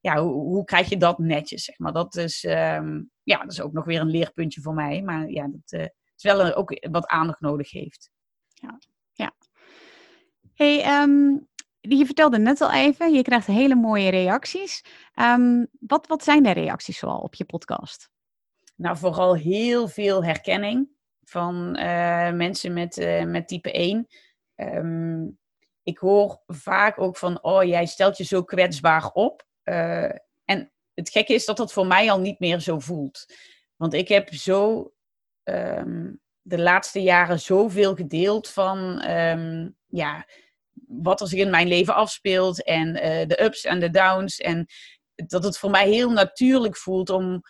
[0.00, 1.92] ja, hoe, hoe, krijg je dat netjes, zeg maar.
[1.92, 5.02] Dat is, um, ja, dat is ook nog weer een leerpuntje voor mij.
[5.02, 8.10] Maar ja, dat Terwijl er ook wat aandacht nodig heeft.
[8.48, 8.78] Ja.
[10.56, 11.48] Hey, um,
[11.80, 14.84] je vertelde net al even, je krijgt hele mooie reacties.
[15.14, 18.10] Um, wat, wat zijn de reacties zoal op je podcast?
[18.74, 20.88] Nou, vooral heel veel herkenning
[21.24, 23.96] van uh, mensen met, uh, met type 1.
[23.96, 24.06] Um,
[24.54, 25.26] ehm,
[25.82, 29.46] ik hoor vaak ook van, oh, jij stelt je zo kwetsbaar op.
[29.64, 30.10] Uh,
[30.44, 33.26] en het gekke is dat dat voor mij al niet meer zo voelt.
[33.76, 34.90] Want ik heb zo
[36.42, 39.00] de laatste jaren zoveel gedeeld van
[39.86, 40.26] ja,
[40.86, 44.38] wat er zich in mijn leven afspeelt en uh, de ups en de downs.
[44.38, 44.66] En
[45.14, 47.42] dat het voor mij heel natuurlijk voelt om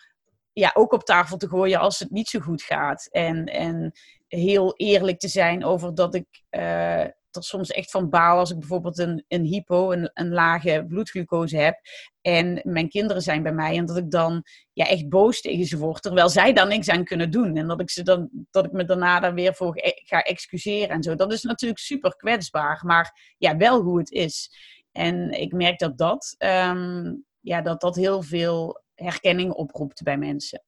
[0.53, 3.07] ja, ook op tafel te gooien als het niet zo goed gaat.
[3.11, 3.91] En, en
[4.27, 7.05] heel eerlijk te zijn over dat ik uh,
[7.37, 11.57] er soms echt van baal als ik bijvoorbeeld een, een hypo, een, een lage bloedglucose
[11.57, 11.79] heb.
[12.21, 13.77] En mijn kinderen zijn bij mij.
[13.77, 16.01] En dat ik dan ja, echt boos tegen ze word.
[16.01, 17.55] Terwijl zij daar niks aan kunnen doen.
[17.57, 21.03] En dat ik, ze dan, dat ik me daarna dan weer voor ga excuseren en
[21.03, 21.15] zo.
[21.15, 22.81] Dat is natuurlijk super kwetsbaar.
[22.85, 24.51] Maar ja, wel hoe het is.
[24.91, 30.63] En ik merk dat dat, um, ja, dat, dat heel veel herkenning oproept bij mensen.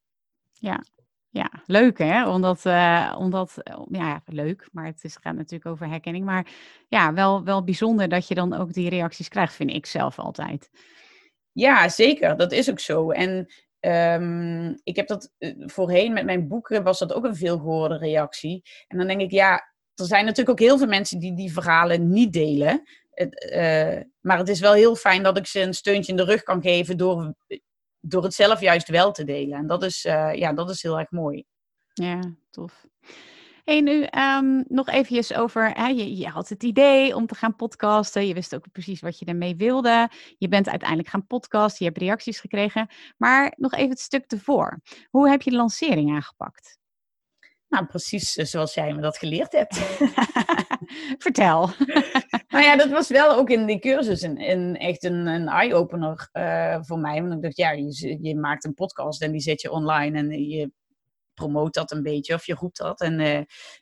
[0.54, 0.84] Ja,
[1.30, 2.30] ja, leuk hè?
[2.30, 3.54] Omdat, uh, omdat
[3.90, 6.26] ja, leuk, maar het is, gaat natuurlijk over herkenning.
[6.26, 6.48] Maar
[6.88, 10.70] ja, wel, wel bijzonder dat je dan ook die reacties krijgt, vind ik zelf altijd.
[11.52, 12.38] Ja, zeker.
[12.38, 13.12] Dat is ook zo.
[13.12, 13.48] En
[14.22, 18.62] um, ik heb dat eh, voorheen met mijn boeken, was dat ook een veelgehoorde reactie.
[18.88, 22.10] En dan denk ik, ja, er zijn natuurlijk ook heel veel mensen die die verhalen
[22.10, 22.84] niet delen.
[24.20, 26.62] Maar het is wel heel fijn dat ik ze een steuntje in de rug kan
[26.62, 27.36] geven door
[28.00, 29.58] door het zelf juist wel te delen.
[29.58, 31.44] En dat is, uh, ja, dat is heel erg mooi.
[31.94, 32.86] Ja, tof.
[33.64, 37.56] Hey, nu um, nog eventjes over, hè, je, je, had het idee om te gaan
[37.56, 38.28] podcasten.
[38.28, 40.10] Je wist ook precies wat je ermee wilde.
[40.38, 42.88] Je bent uiteindelijk gaan podcasten, je hebt reacties gekregen.
[43.18, 44.82] Maar nog even het stuk ervoor.
[45.10, 46.79] Hoe heb je de lancering aangepakt?
[47.70, 49.78] Nou, precies zoals jij me dat geleerd hebt.
[51.26, 51.70] Vertel.
[52.48, 56.30] nou ja, dat was wel ook in die cursus een, een echt een, een eye-opener
[56.34, 57.22] uh, voor mij.
[57.22, 60.50] Want ik dacht, ja, je, je, maakt een podcast en die zet je online en
[60.50, 60.72] je
[61.34, 63.02] promoot dat een beetje of je roept dat.
[63.02, 63.40] En uh,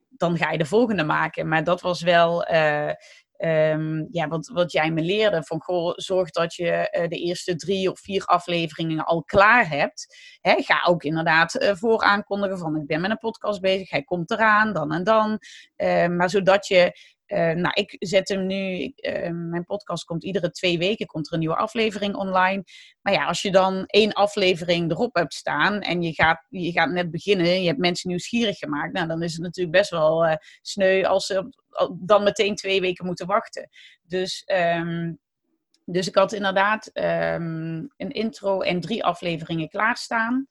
[0.09, 1.47] dan ga je de volgende maken.
[1.47, 2.51] Maar dat was wel...
[2.51, 2.91] Uh,
[3.37, 5.63] Um, ja, wat, wat jij me leerde, van
[5.95, 10.17] zorg dat je uh, de eerste drie of vier afleveringen al klaar hebt.
[10.41, 14.03] Hè, ga ook inderdaad uh, voor aankondigen van ik ben met een podcast bezig, hij
[14.03, 15.39] komt eraan, dan en dan.
[15.77, 20.51] Uh, maar zodat je uh, nou, ik zet hem nu, uh, mijn podcast komt iedere
[20.51, 22.63] twee weken, komt er een nieuwe aflevering online.
[23.01, 26.89] Maar ja, als je dan één aflevering erop hebt staan en je gaat, je gaat
[26.89, 30.35] net beginnen, je hebt mensen nieuwsgierig gemaakt, nou, dan is het natuurlijk best wel uh,
[30.61, 31.49] sneu als ze
[31.99, 33.69] dan meteen twee weken moeten wachten.
[34.03, 34.43] Dus,
[34.75, 35.19] um,
[35.85, 40.47] dus ik had inderdaad um, een intro en drie afleveringen klaarstaan.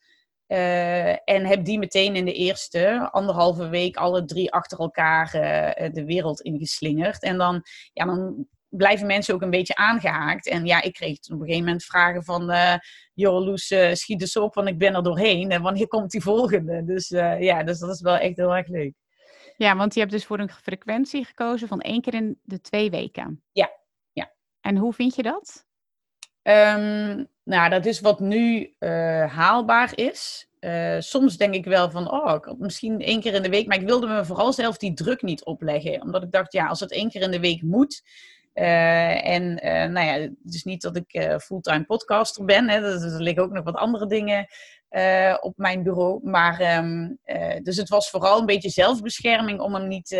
[0.49, 5.93] Uh, en heb die meteen in de eerste anderhalve week alle drie achter elkaar uh,
[5.93, 7.23] de wereld ingeslingerd.
[7.23, 10.49] En dan, ja, dan blijven mensen ook een beetje aangehaakt.
[10.49, 12.51] En ja, ik kreeg op een gegeven moment vragen van...
[12.51, 12.75] Uh,
[13.15, 15.51] joh, Loes, schiet eens op, want ik ben er doorheen.
[15.51, 16.85] En wanneer komt die volgende?
[16.85, 18.95] Dus ja, dus dat is wel echt heel erg leuk.
[19.57, 22.91] Ja, want je hebt dus voor een frequentie gekozen van één keer in de twee
[22.91, 23.43] weken.
[23.53, 23.71] Ja,
[24.13, 24.33] ja.
[24.61, 25.67] En hoe vind je dat?
[26.43, 30.49] Um, nou, dat is wat nu uh, haalbaar is.
[30.61, 33.67] Uh, soms denk ik wel van, oh, misschien één keer in de week.
[33.67, 36.03] Maar ik wilde me vooral zelf die druk niet opleggen.
[36.03, 38.03] Omdat ik dacht, ja, als het één keer in de week moet.
[38.55, 39.55] Uh, en
[39.93, 40.13] nou ja,
[40.45, 42.69] het is niet dat ik fulltime podcaster ben.
[42.69, 44.47] Hè, er, er liggen ook nog wat andere dingen
[45.41, 46.21] op mijn bureau.
[46.23, 47.09] Maar, ehm,
[47.63, 50.17] dus het was vooral een beetje zelfbescherming om hem niet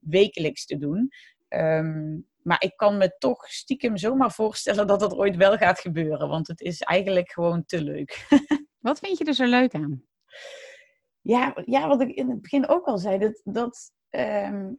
[0.00, 1.12] wekelijks te doen.
[1.48, 6.28] Ehm, maar ik kan me toch stiekem zomaar voorstellen dat het ooit wel gaat gebeuren.
[6.28, 8.26] Want het is eigenlijk gewoon te leuk.
[8.78, 10.04] Wat vind je er zo leuk aan?
[11.20, 13.18] Ja, ja wat ik in het begin ook al zei.
[13.18, 14.72] Dat, dat, ehm,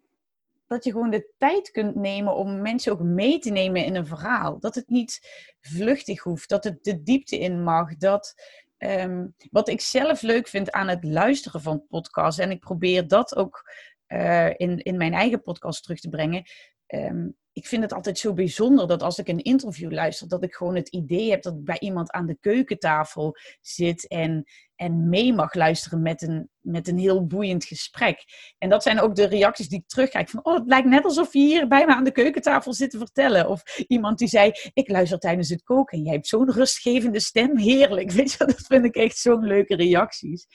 [0.68, 4.06] dat je gewoon de tijd kunt nemen om mensen ook mee te nemen in een
[4.06, 4.60] verhaal.
[4.60, 5.20] Dat het niet
[5.62, 6.50] vluchtig hoeft.
[6.50, 7.98] Dat het de diepte in mag.
[7.98, 8.34] Dat,
[8.78, 12.40] ehm, wat ik zelf leuk vind aan het luisteren van podcasts.
[12.40, 13.64] En ik probeer dat ook
[14.08, 16.44] uh, in, in mijn eigen podcast terug te brengen.
[16.88, 20.54] Ehm, ik vind het altijd zo bijzonder dat als ik een interview luister, dat ik
[20.56, 24.44] gewoon het idee heb dat ik bij iemand aan de keukentafel zit en,
[24.76, 28.24] en mee mag luisteren met een, met een heel boeiend gesprek.
[28.58, 31.34] En dat zijn ook de reacties die ik terugkrijg van, oh, het lijkt net alsof
[31.34, 33.50] je hier bij me aan de keukentafel zit te vertellen.
[33.50, 37.58] Of iemand die zei, ik luister tijdens het koken en jij hebt zo'n rustgevende stem,
[37.58, 38.12] heerlijk.
[38.18, 40.48] Weet je, dat vind ik echt zo'n leuke reacties.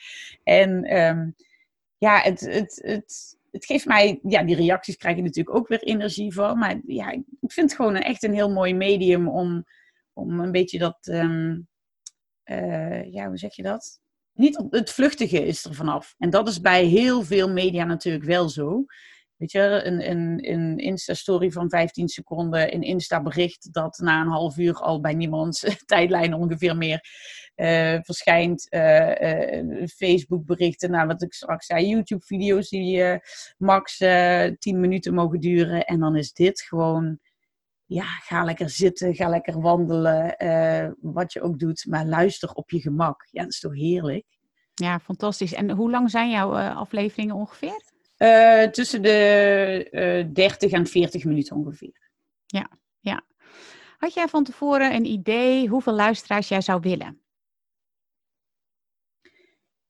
[0.43, 1.35] En um,
[1.97, 5.83] ja, het, het, het, het geeft mij, ja, die reacties krijg je natuurlijk ook weer
[5.83, 6.57] energie van.
[6.57, 9.65] Maar ja, ik vind het gewoon echt een heel mooi medium om,
[10.13, 11.67] om een beetje dat, um,
[13.11, 13.99] ja, hoe zeg je dat?
[14.33, 16.15] Niet het vluchtige is er vanaf.
[16.17, 18.85] En dat is bij heel veel media natuurlijk wel zo.
[19.35, 24.57] Weet je, een, een, een Insta-story van 15 seconden, een Insta-bericht dat na een half
[24.57, 26.99] uur al bij niemands tijdlijn ongeveer meer
[27.55, 28.67] uh, verschijnt.
[28.69, 33.19] Uh, uh, Facebook-berichten, nou wat ik straks zei, YouTube-video's die
[33.57, 35.85] max 10 minuten mogen duren.
[35.85, 37.19] En dan is dit gewoon,
[37.85, 40.35] ja, ga lekker zitten, ga lekker wandelen,
[41.01, 43.27] wat je ook doet, maar luister op je gemak.
[43.31, 44.25] Ja, dat is toch heerlijk?
[44.73, 45.53] Ja, fantastisch.
[45.53, 47.89] En hoe lang zijn jouw afleveringen ongeveer?
[48.21, 49.87] Uh, tussen de
[50.27, 52.09] uh, 30 en 40 minuten ongeveer.
[52.45, 53.23] Ja, ja.
[53.97, 57.20] Had jij van tevoren een idee hoeveel luisteraars jij zou willen?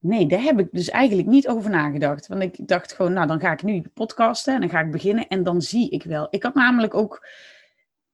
[0.02, 2.28] Nee, daar heb ik dus eigenlijk niet over nagedacht.
[2.28, 5.28] Want ik dacht gewoon, nou dan ga ik nu podcasten en dan ga ik beginnen
[5.28, 6.28] en dan zie ik wel.
[6.30, 7.28] Ik had namelijk ook,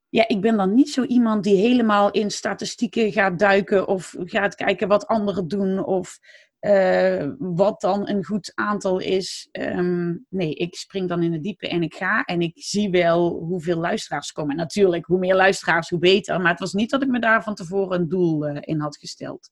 [0.09, 4.55] ja, ik ben dan niet zo iemand die helemaal in statistieken gaat duiken of gaat
[4.55, 6.19] kijken wat anderen doen of
[6.61, 9.49] uh, wat dan een goed aantal is.
[9.51, 12.23] Um, nee, ik spring dan in het diepe en ik ga.
[12.23, 14.55] En ik zie wel hoeveel luisteraars komen.
[14.55, 16.41] natuurlijk, hoe meer luisteraars, hoe beter.
[16.41, 18.97] Maar het was niet dat ik me daar van tevoren een doel uh, in had
[18.97, 19.49] gesteld.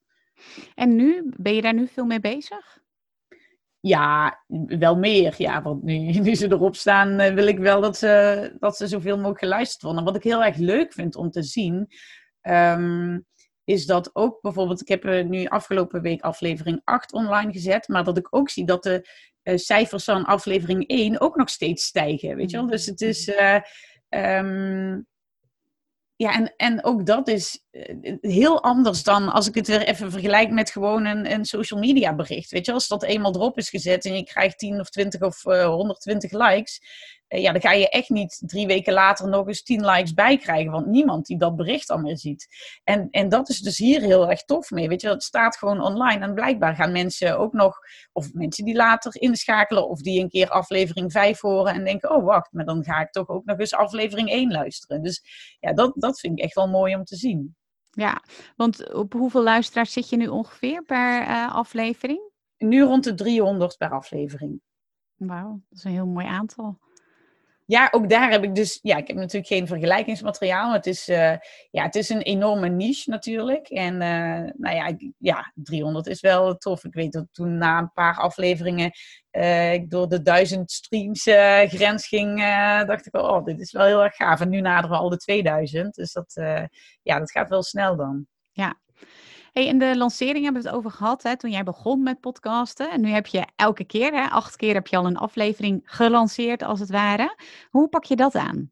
[0.76, 2.84] En nu, ben je daar nu veel mee bezig?
[3.80, 5.36] Ja, wel meer.
[5.38, 8.88] Ja, want nu, nu ze erop staan, uh, wil ik wel dat ze, dat ze
[8.88, 10.04] zoveel mogelijk geluisterd worden.
[10.04, 11.88] Wat ik heel erg leuk vind om te zien.
[12.42, 13.26] Um,
[13.64, 18.18] is dat ook bijvoorbeeld, ik heb nu afgelopen week aflevering 8 online gezet, maar dat
[18.18, 19.10] ik ook zie dat de
[19.44, 22.36] uh, cijfers van aflevering 1 ook nog steeds stijgen.
[22.36, 22.68] Weet je wel?
[22.68, 23.28] Dus het is.
[23.28, 23.60] Uh,
[24.10, 25.08] um,
[26.16, 30.12] ja, en, en ook dat is eh, heel anders dan als ik het weer even
[30.12, 32.52] vergelijk met gewoon een, een social media bericht.
[32.52, 35.46] Weet je, als dat eenmaal erop is gezet en je krijgt 10 of 20 of
[35.46, 36.86] uh, 120 likes, uh,
[37.42, 40.72] ja, dan ga je echt niet drie weken later nog eens 10 likes bij krijgen,
[40.72, 42.48] want niemand die dat bericht dan meer ziet.
[42.84, 44.88] En, en dat is dus hier heel erg tof mee.
[44.88, 47.80] Weet je, het staat gewoon online en blijkbaar gaan mensen ook nog,
[48.12, 52.26] of mensen die later inschakelen of die een keer aflevering 5 horen en denken, oh
[52.26, 55.04] wacht, maar dan ga ik toch ook nog eens aflevering 1 luisteren.
[55.04, 55.22] Dus
[55.60, 57.56] ja, dat, dat vind ik echt wel mooi om te zien.
[57.90, 58.24] Ja,
[58.56, 62.32] want op hoeveel luisteraars zit je nu ongeveer per uh, aflevering?
[62.58, 64.62] Nu rond de 300 per aflevering.
[65.16, 66.80] Wauw, dat is een heel mooi aantal
[67.68, 70.74] ja, ook daar heb ik dus, ja, ik heb natuurlijk geen vergelijkingsmateriaal.
[70.74, 71.36] Het is, uh,
[71.72, 73.68] ja, het is een enorme niche natuurlijk.
[73.68, 76.84] En uh, nou ja, ja, 300 is wel tof.
[76.84, 78.92] Ik weet dat toen na een paar afleveringen
[79.32, 81.24] uh, ik door de duizend streams
[81.72, 82.40] grens ging,
[82.86, 84.42] dacht ik wel, oh, dit is wel heel erg gaaf.
[84.42, 85.96] En nu naderen we al de 2000.
[85.96, 86.34] Dus dat,
[87.02, 88.28] ja, dat gaat wel snel dan.
[88.52, 88.80] Ja,
[89.56, 92.92] Hey, in de lancering hebben we het over gehad hè, toen jij begon met podcasten.
[92.92, 96.64] En nu heb je elke keer, hè, acht keer heb je al een aflevering gelanceerd
[96.64, 97.36] als het ware.
[97.70, 98.72] Hoe pak je dat aan?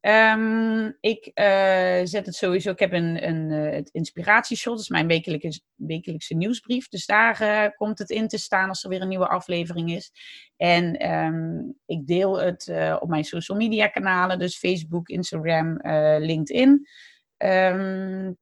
[0.00, 2.70] Um, ik uh, zet het sowieso.
[2.70, 6.88] Ik heb een, een uh, het inspiratieshot, dat is mijn wekelijkse, wekelijkse nieuwsbrief.
[6.88, 10.12] Dus daar uh, komt het in te staan als er weer een nieuwe aflevering is.
[10.56, 15.80] En um, ik deel het op mijn social media kanalen, dus Facebook, Instagram,
[16.18, 16.88] LinkedIn.
[17.38, 18.38] Um,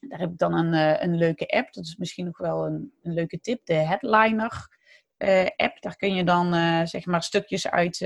[0.00, 1.72] daar heb ik dan een, uh, een leuke app.
[1.72, 3.66] Dat is misschien nog wel een, een leuke tip.
[3.66, 4.78] De Headliner
[5.18, 5.80] uh, app.
[5.80, 8.02] Daar kun je dan uh, zeg maar stukjes uit,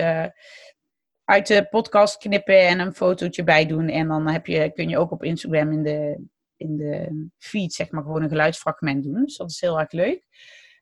[1.25, 3.89] uit de podcast knippen en een fotootje bij doen.
[3.89, 6.25] En dan heb je, kun je ook op Instagram in de,
[6.57, 9.25] in de feed zeg maar gewoon een geluidsfragment doen.
[9.25, 10.27] Dus dat is heel erg leuk.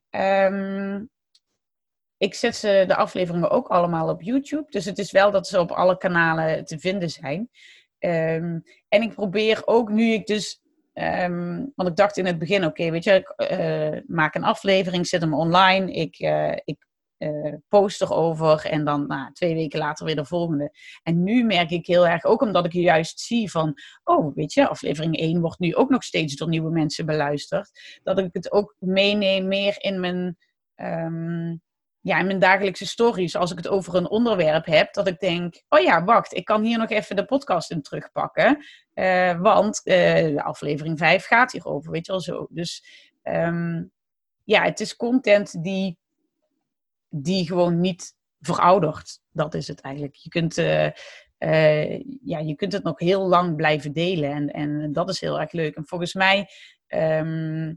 [0.09, 1.09] Um,
[2.17, 4.71] ik zet ze de afleveringen ook allemaal op YouTube.
[4.71, 7.49] Dus het is wel dat ze op alle kanalen te vinden zijn.
[7.99, 10.61] Um, en ik probeer ook nu ik dus
[10.93, 15.21] ehm, want ik dacht in het begin, oké, weet je, ik maak een aflevering, zet
[15.21, 16.19] hem online, ik,
[16.63, 16.85] ik
[17.23, 20.71] uh, post erover en dan nou, twee weken later weer de volgende.
[21.03, 24.67] En nu merk ik heel erg, ook omdat ik juist zie van, oh, weet je,
[24.67, 28.75] aflevering 1 wordt nu ook nog steeds door nieuwe mensen beluisterd, dat ik het ook
[28.79, 30.37] meeneem meer in mijn,
[30.75, 31.61] um,
[31.99, 33.35] ja, in mijn dagelijkse stories.
[33.35, 36.63] Als ik het over een onderwerp heb, dat ik denk, oh ja, wacht, ik kan
[36.63, 42.05] hier nog even de podcast in terugpakken, uh, want uh, aflevering 5 gaat hierover, weet
[42.05, 42.47] je wel zo.
[42.49, 42.85] Dus
[43.23, 43.91] um,
[44.43, 45.97] ja, het is content die
[47.09, 49.19] die gewoon niet veroudert.
[49.31, 50.15] Dat is het eigenlijk.
[50.15, 50.89] Je kunt, uh,
[52.23, 54.31] ja, je kunt het nog heel lang blijven delen.
[54.31, 55.75] En, en dat is heel erg leuk.
[55.75, 56.49] En volgens mij
[56.87, 57.71] uh,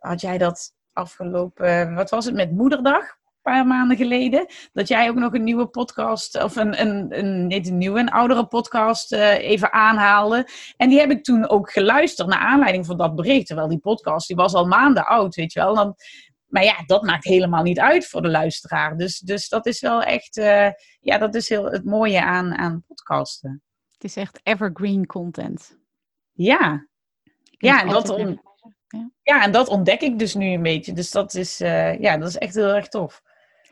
[0.00, 3.20] had jij dat afgelopen, wat was het, met Moederdag?
[3.42, 4.46] Een paar maanden geleden.
[4.72, 8.10] Dat jij ook nog een nieuwe podcast, of een, een, een niet een nieuwe, een
[8.10, 10.48] oudere podcast even aanhaalde.
[10.76, 13.46] En die heb ik toen ook geluisterd naar aanleiding van dat bericht.
[13.46, 15.74] Terwijl die podcast, die was al maanden oud, weet je wel.
[15.74, 15.96] dan
[16.52, 18.96] maar ja, dat maakt helemaal niet uit voor de luisteraar.
[18.96, 20.68] Dus, dus dat is wel echt, uh,
[21.00, 23.62] ja, dat is heel het mooie aan, aan podcasten.
[23.92, 25.78] Het is echt evergreen content.
[26.32, 26.86] Ja.
[27.42, 28.40] Ja en, dat on...
[28.88, 29.10] ja.
[29.22, 29.42] ja.
[29.42, 30.92] en dat ontdek ik dus nu een beetje.
[30.92, 33.22] Dus dat is, uh, ja, dat is echt heel erg tof.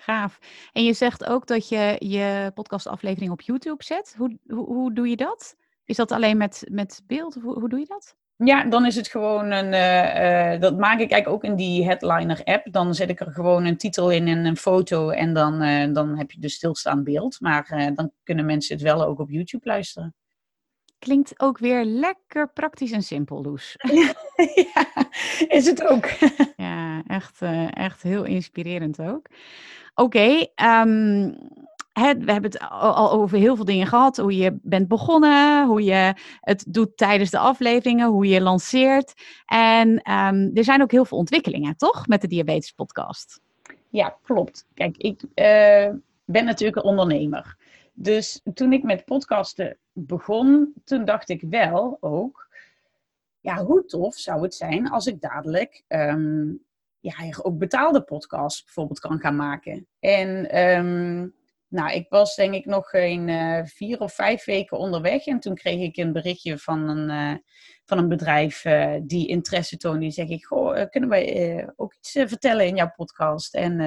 [0.01, 0.39] Gaaf.
[0.73, 4.15] En je zegt ook dat je je podcastaflevering op YouTube zet.
[4.19, 5.57] Hoe, hoe, hoe doe je dat?
[5.85, 7.35] Is dat alleen met, met beeld?
[7.43, 8.17] Hoe, hoe doe je dat?
[8.45, 9.73] Ja, dan is het gewoon een.
[9.73, 12.73] Uh, uh, dat maak ik eigenlijk ook in die headliner app.
[12.73, 15.11] Dan zet ik er gewoon een titel in en een foto.
[15.11, 17.41] En dan, uh, dan heb je dus stilstaand beeld.
[17.41, 20.15] Maar dan kunnen mensen het wel ook op YouTube luisteren.
[20.99, 23.75] Klinkt ook weer lekker praktisch en simpel, Loes.
[24.75, 24.87] ja,
[25.49, 26.09] is het ook.
[26.57, 29.27] ja, echt, echt heel inspirerend ook.
[29.95, 31.33] Oké, ehm,
[32.01, 34.17] we hebben het al over heel veel dingen gehad.
[34.17, 39.15] Hoe je bent begonnen, hoe je het doet tijdens de afleveringen, hoe je lanceert.
[39.47, 42.07] En ehm, er zijn ook heel veel ontwikkelingen, toch?
[42.07, 43.41] Met de Diabetes Podcast.
[43.89, 44.67] Ja, klopt.
[44.75, 47.57] Kijk, ik uh, ben natuurlijk een ondernemer.
[47.93, 52.49] Dus toen ik met podcasten begon, toen dacht ik wel ook,
[53.41, 56.65] ja, hoe tof zou het zijn als ik dadelijk um,
[57.01, 59.87] ja, ook betaalde podcasts bijvoorbeeld kan gaan maken.
[59.99, 61.35] En um,
[61.69, 65.27] nou, ik was denk ik nog geen uh, vier of vijf weken onderweg.
[65.27, 67.39] En toen kreeg ik een berichtje van een, uh,
[67.85, 70.01] van een bedrijf uh, die interesse toonde.
[70.01, 73.55] Die zeg ik, goh, kunnen wij ook iets vertellen in jouw podcast?
[73.55, 73.81] En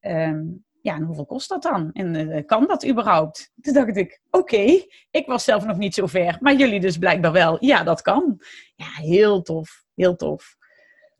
[0.00, 1.90] um, ja, en hoeveel kost dat dan?
[1.92, 3.52] En kan dat überhaupt?
[3.60, 6.36] Toen dacht ik, oké, ik was zelf nog niet zo ver.
[6.40, 7.64] Maar jullie dus blijkbaar wel.
[7.64, 8.40] Ja, dat kan.
[8.76, 9.84] Ja, heel tof.
[9.94, 10.58] Heel tof.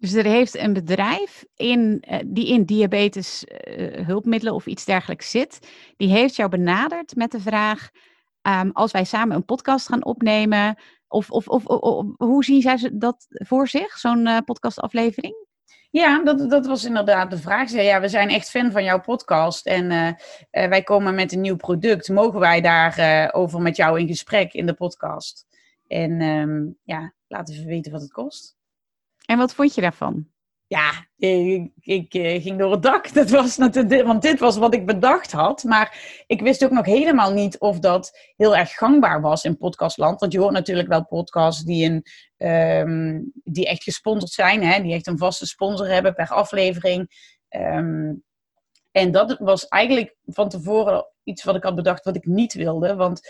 [0.00, 5.30] Dus er heeft een bedrijf in, uh, die in diabetes uh, hulpmiddelen of iets dergelijks
[5.30, 5.58] zit,
[5.96, 7.90] die heeft jou benaderd met de vraag,
[8.42, 11.62] um, als wij samen een podcast gaan opnemen, of, of, of,
[12.16, 15.46] hoe zien zij dat voor zich, zo'n uh, podcastaflevering?
[15.90, 17.70] Ja, dat, dat was inderdaad de vraag.
[17.70, 20.16] Ja, we zijn echt fan van jouw podcast en
[20.50, 22.08] wij komen met een nieuw product.
[22.08, 25.46] Mogen wij daarover over met jou in gesprek in de podcast?
[25.86, 28.58] En um, ja, laat even weten wat het kost.
[29.30, 30.28] En wat vond je daarvan?
[30.66, 33.12] Ja, ik, ik, eh, ging door het dak.
[33.14, 35.64] Dat was natuurlijk, want dit was wat ik bedacht had.
[35.64, 40.20] Maar ik wist ook nog helemaal niet of dat heel erg gangbaar was in podcastland.
[40.20, 42.04] Want je hoort natuurlijk wel podcasts die, in,
[42.48, 44.62] um, die echt gesponsord zijn.
[44.62, 44.82] Hè?
[44.82, 47.10] Die echt een vaste sponsor hebben per aflevering.
[47.48, 48.24] Um,
[48.90, 52.94] en dat was eigenlijk van tevoren iets wat ik had bedacht wat ik niet wilde.
[52.94, 53.20] Want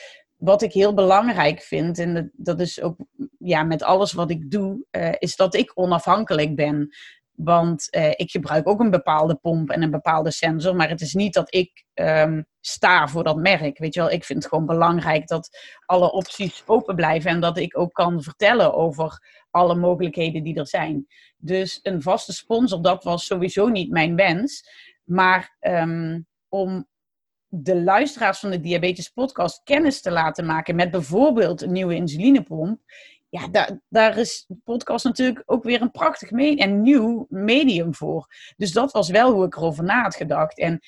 [0.40, 2.96] wat ik heel belangrijk vind, en dat is ook
[3.38, 6.88] ja, met alles wat ik doe, uh, is dat ik onafhankelijk ben.
[7.34, 11.14] Want uh, ik gebruik ook een bepaalde pomp en een bepaalde sensor, maar het is
[11.14, 13.78] niet dat ik um, sta voor dat merk.
[13.78, 15.48] Weet je wel, ik vind het gewoon belangrijk dat
[15.86, 20.66] alle opties open blijven en dat ik ook kan vertellen over alle mogelijkheden die er
[20.66, 21.06] zijn.
[21.36, 24.68] Dus een vaste sponsor, dat was sowieso niet mijn wens.
[25.04, 26.88] Maar um, om
[27.50, 32.80] de luisteraars van de Diabetes Podcast kennis te laten maken met bijvoorbeeld een nieuwe insulinepomp.
[33.28, 38.26] Ja, daar, daar is de podcast natuurlijk ook weer een prachtig en nieuw medium voor.
[38.56, 40.58] Dus dat was wel hoe ik erover na had gedacht.
[40.58, 40.80] En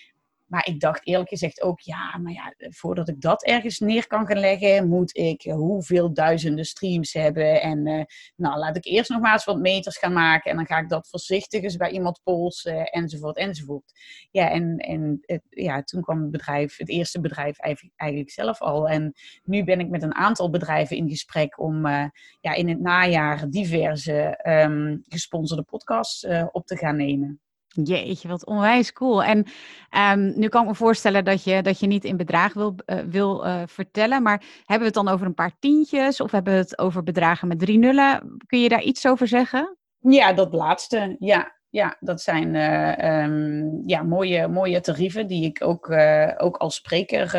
[0.53, 4.27] maar ik dacht eerlijk gezegd ook, ja, maar ja, voordat ik dat ergens neer kan
[4.27, 7.63] gaan leggen, moet ik hoeveel duizenden streams hebben.
[7.63, 8.03] En uh,
[8.37, 10.51] nou, laat ik eerst nog maar eens wat meters gaan maken.
[10.51, 13.93] En dan ga ik dat voorzichtig eens bij iemand polsen, enzovoort, enzovoort.
[14.31, 17.59] Ja, en, en ja, toen kwam het bedrijf, het eerste bedrijf
[17.97, 18.89] eigenlijk zelf al.
[18.89, 22.05] En nu ben ik met een aantal bedrijven in gesprek om uh,
[22.41, 27.42] ja, in het najaar diverse um, gesponsorde podcasts uh, op te gaan nemen.
[27.75, 29.23] Jeetje, wat onwijs cool.
[29.25, 29.47] En
[29.91, 32.99] ehm, nu kan ik me voorstellen dat je, dat je niet in bedrag wil, uh,
[32.99, 36.59] wil uh, vertellen, maar hebben we het dan over een paar tientjes of hebben we
[36.59, 38.37] het over bedragen met drie nullen?
[38.47, 39.77] Kun je daar iets over zeggen?
[39.99, 41.17] Ja, dat laatste.
[41.19, 45.91] Ja, ja dat zijn uh, um, ja, mooie, mooie tarieven die ik ook,
[46.37, 47.31] ook als spreker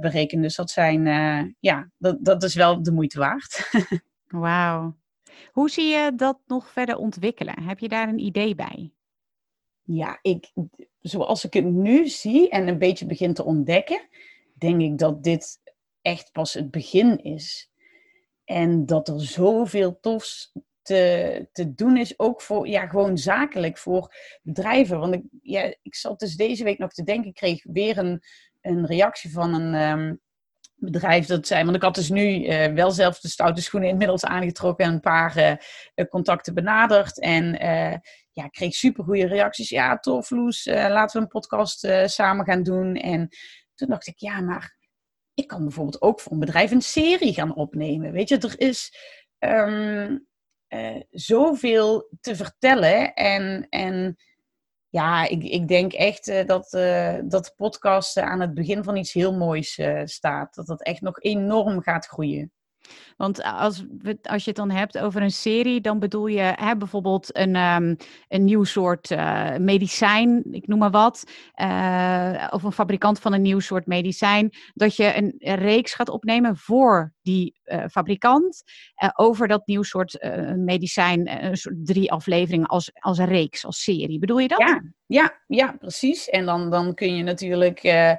[0.00, 0.42] bereken.
[0.42, 1.02] Dus dat zijn,
[1.60, 3.70] ja, dat, dat is wel de moeite waard.
[4.26, 4.94] Wauw.
[5.52, 7.62] Hoe zie je dat nog verder ontwikkelen?
[7.62, 8.92] Heb je daar een idee bij?
[9.82, 10.52] Ja, ik,
[11.00, 14.08] zoals ik het nu zie en een beetje begin te ontdekken,
[14.54, 15.60] denk ik dat dit
[16.02, 17.70] echt pas het begin is.
[18.44, 24.14] En dat er zoveel tofs te, te doen is, ook voor, ja, gewoon zakelijk voor
[24.42, 24.98] bedrijven.
[24.98, 28.22] Want ik, ja, ik zat dus deze week nog te denken, ik kreeg weer een,
[28.60, 30.14] een reactie van een, ehm,
[30.78, 31.64] bedrijf dat zijn.
[31.64, 35.00] Want ik had dus nu uh, wel zelf de stoute schoenen inmiddels aangetrokken en een
[35.00, 35.38] paar
[35.94, 37.20] uh, contacten benaderd.
[37.20, 37.96] En uh,
[38.32, 39.68] ja, kreeg super goede reacties.
[39.68, 42.94] Ja, tof, Loes, laten we een podcast samen gaan doen.
[42.94, 43.28] En
[43.74, 44.76] toen dacht ik, ja, maar
[45.34, 48.12] ik kan bijvoorbeeld ook voor een bedrijf een serie gaan opnemen.
[48.12, 48.92] Weet je, er is
[49.38, 50.26] um,
[51.10, 53.14] zoveel te vertellen.
[53.14, 54.16] En, en
[54.90, 58.96] ja, ik, ik denk echt uh, dat, uh, dat de podcast aan het begin van
[58.96, 60.54] iets heel moois uh, staat.
[60.54, 62.52] Dat dat echt nog enorm gaat groeien.
[63.18, 66.76] Want als, we, als je het dan hebt over een serie, dan bedoel je hè,
[66.76, 67.96] bijvoorbeeld een, um,
[68.28, 71.24] een nieuw soort uh, medicijn, ik noem maar wat,
[71.62, 76.56] uh, of een fabrikant van een nieuw soort medicijn, dat je een, reeks gaat opnemen
[76.56, 77.56] voor die
[77.90, 78.62] fabrikant
[79.14, 80.18] over dat nieuw soort
[80.56, 84.18] medicijn, een soort drie afleveringen als, als reeks, als serie.
[84.18, 84.58] Bedoel je dat?
[84.58, 86.28] Ja, ja, ja precies.
[86.28, 88.18] En dan, dan kun je natuurlijk ja,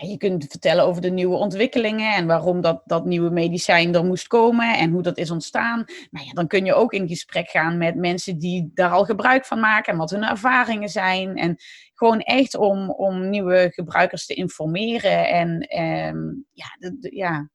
[0.00, 4.26] je kunt vertellen over de nieuwe ontwikkelingen en waarom dat, dat nieuwe medicijn er moest
[4.26, 5.84] komen en hoe dat is ontstaan.
[6.10, 9.46] Maar ja, dan kun je ook in gesprek gaan met mensen die daar al gebruik
[9.46, 11.36] van maken en wat hun ervaringen zijn.
[11.36, 11.56] En
[11.94, 15.28] gewoon echt om, om nieuwe gebruikers te informeren.
[15.28, 17.50] En um, ja, de, de, ja,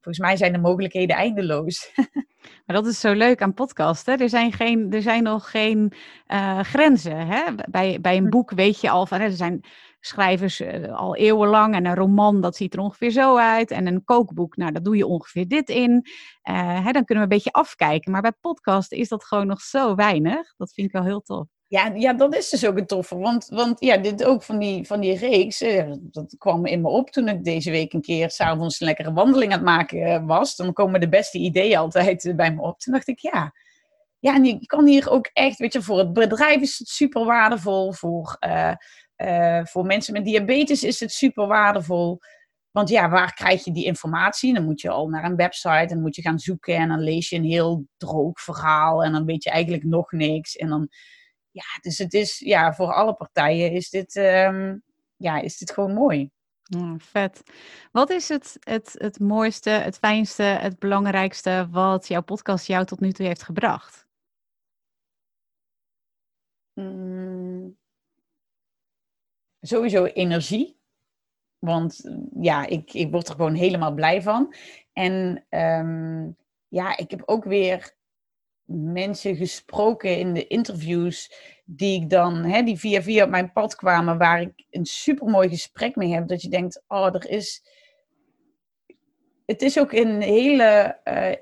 [0.00, 1.90] volgens mij zijn de mogelijkheden eindeloos.
[2.66, 4.18] Maar dat is zo leuk aan podcasten.
[4.18, 5.92] Er zijn, geen, er zijn nog geen
[6.28, 7.26] uh, grenzen.
[7.26, 7.42] Hè?
[7.70, 8.30] Bij, bij een hm.
[8.30, 9.64] boek weet je al van er zijn
[10.04, 11.74] schrijvers uh, al eeuwenlang.
[11.74, 13.70] En een roman, dat ziet er ongeveer zo uit.
[13.70, 15.90] En een kookboek, nou, daar doe je ongeveer dit in.
[16.50, 18.12] Uh, hè, dan kunnen we een beetje afkijken.
[18.12, 20.54] Maar bij podcasten is dat gewoon nog zo weinig.
[20.56, 21.46] Dat vind ik wel heel tof.
[21.66, 23.18] Ja, ja, dat is dus ook een toffe.
[23.18, 26.88] Want, want ja, dit ook van die, van die reeks, eh, dat kwam in me
[26.88, 30.56] op toen ik deze week een keer s'avonds een lekkere wandeling aan het maken was.
[30.56, 32.78] Dan komen de beste ideeën altijd bij me op.
[32.78, 33.52] Toen dacht ik, ja,
[34.18, 37.24] ja, en je kan hier ook echt, weet je, voor het bedrijf is het super
[37.24, 37.92] waardevol.
[37.92, 38.36] Voor,
[39.24, 42.18] uh, voor mensen met diabetes is het super waardevol.
[42.70, 44.54] Want ja, waar krijg je die informatie?
[44.54, 47.00] Dan moet je al naar een website en dan moet je gaan zoeken en dan
[47.00, 50.56] lees je een heel droog verhaal en dan weet je eigenlijk nog niks.
[50.56, 50.88] En dan
[51.52, 54.82] ja, dus het is, ja, voor alle partijen is dit, um,
[55.16, 56.30] ja, is dit gewoon mooi.
[56.98, 57.42] Vet.
[57.90, 63.00] Wat is het, het, het mooiste, het fijnste, het belangrijkste wat jouw podcast jou tot
[63.00, 64.06] nu toe heeft gebracht?
[66.74, 67.76] Mm,
[69.62, 70.80] sowieso energie.
[71.58, 72.00] Want
[72.40, 74.54] ja, ik, ik word er gewoon helemaal blij van.
[74.92, 76.36] En um,
[76.68, 77.94] ja, ik heb ook weer
[78.64, 81.32] mensen gesproken in de interviews
[81.64, 85.48] die ik dan, hè, die via via op mijn pad kwamen, waar ik een supermooi
[85.48, 86.28] gesprek mee heb.
[86.28, 87.62] Dat je denkt, oh, er is.
[89.46, 90.98] Het is ook een hele.
[91.04, 91.32] Uh,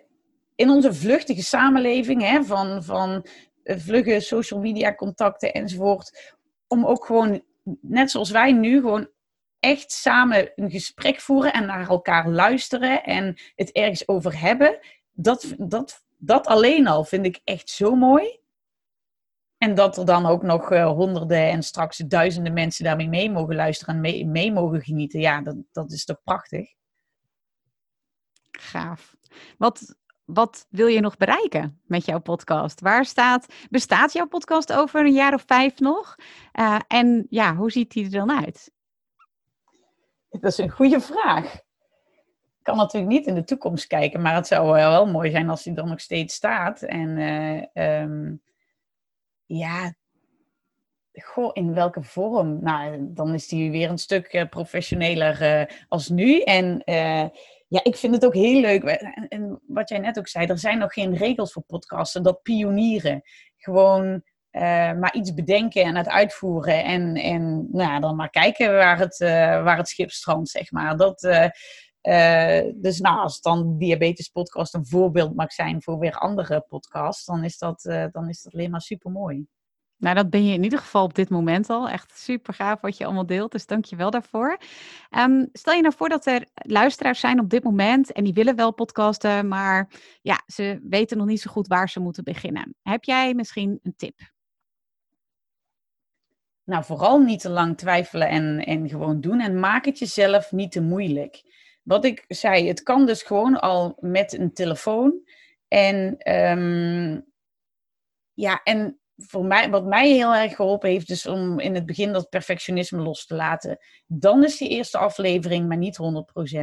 [0.55, 3.27] in onze vluchtige samenleving, hè, van, van
[3.65, 6.35] vlugge social media contacten enzovoort,
[6.67, 7.43] om ook gewoon,
[7.81, 9.09] net zoals wij nu, gewoon
[9.59, 14.79] echt samen een gesprek voeren en naar elkaar luisteren en het ergens over hebben.
[15.13, 18.39] Dat, dat dat alleen al vind ik echt zo mooi.
[19.59, 23.55] En dat er dan ook nog uh, honderden en straks duizenden mensen daarmee mee mogen
[23.55, 25.21] luisteren en mee, mee mogen genieten.
[25.21, 26.73] Ja, dat, dat is toch prachtig.
[28.51, 29.17] Gaaf.
[29.59, 29.97] Wat,
[30.33, 32.81] wat wil je nog bereiken met jouw podcast?
[32.81, 36.17] Waar staat, bestaat jouw podcast over een jaar of vijf nog?
[36.53, 38.73] Uh, en ja, hoe ziet die er dan uit?
[40.31, 41.61] Dat is een goede vraag
[42.63, 45.75] kan natuurlijk niet in de toekomst kijken, maar het zou wel mooi zijn als hij
[45.75, 46.83] dan nog steeds staat.
[46.83, 47.09] En
[47.75, 48.43] uh, um,
[49.47, 49.95] ja,
[51.13, 52.63] goh, in welke vorm?
[52.63, 56.41] Nou, dan is die weer een stuk uh, professioneler uh, als nu.
[56.41, 56.83] En
[57.71, 58.83] ja, ik vind het ook heel leuk.
[58.83, 62.23] En, en, wat jij net ook zei, er zijn nog geen regels voor podcasten.
[62.23, 63.23] Dat pionieren.
[63.57, 66.85] Gewoon maar iets bedenken en het uitvoeren.
[66.85, 69.19] En, en nou, dan maar kijken waar het,
[69.65, 70.97] waar het schip strandt, zeg maar.
[70.97, 76.65] Dat uh, dus nou, als dan Diabetes Podcast een voorbeeld mag zijn voor weer andere
[76.69, 79.47] podcasts, dan is dat, dan is dat alleen maar super mooi.
[80.01, 81.89] Nou, dat ben je in ieder geval op dit moment al.
[81.89, 83.53] Echt super gaaf wat je allemaal deelt.
[83.53, 84.59] Dus dank je wel daarvoor.
[85.19, 88.57] Um, stel je nou voor dat er luisteraars zijn op dit moment en die willen
[88.57, 89.91] wel podcasten, maar
[90.23, 92.75] ja, ze weten nog niet zo goed waar ze moeten beginnen.
[92.83, 94.21] Heb jij misschien een tip?
[96.65, 99.41] Nou, vooral niet te lang twijfelen en, en gewoon doen.
[99.41, 101.43] En maak het jezelf niet te moeilijk.
[101.83, 105.21] Wat ik zei, het kan dus gewoon al met een telefoon.
[105.69, 105.97] En
[106.35, 107.27] um,
[108.35, 112.13] ja, en voor mij, wat mij heel erg geholpen heeft, is om in het begin
[112.13, 113.79] dat perfectionisme los te laten.
[114.07, 116.57] Dan is die eerste aflevering, maar niet 100%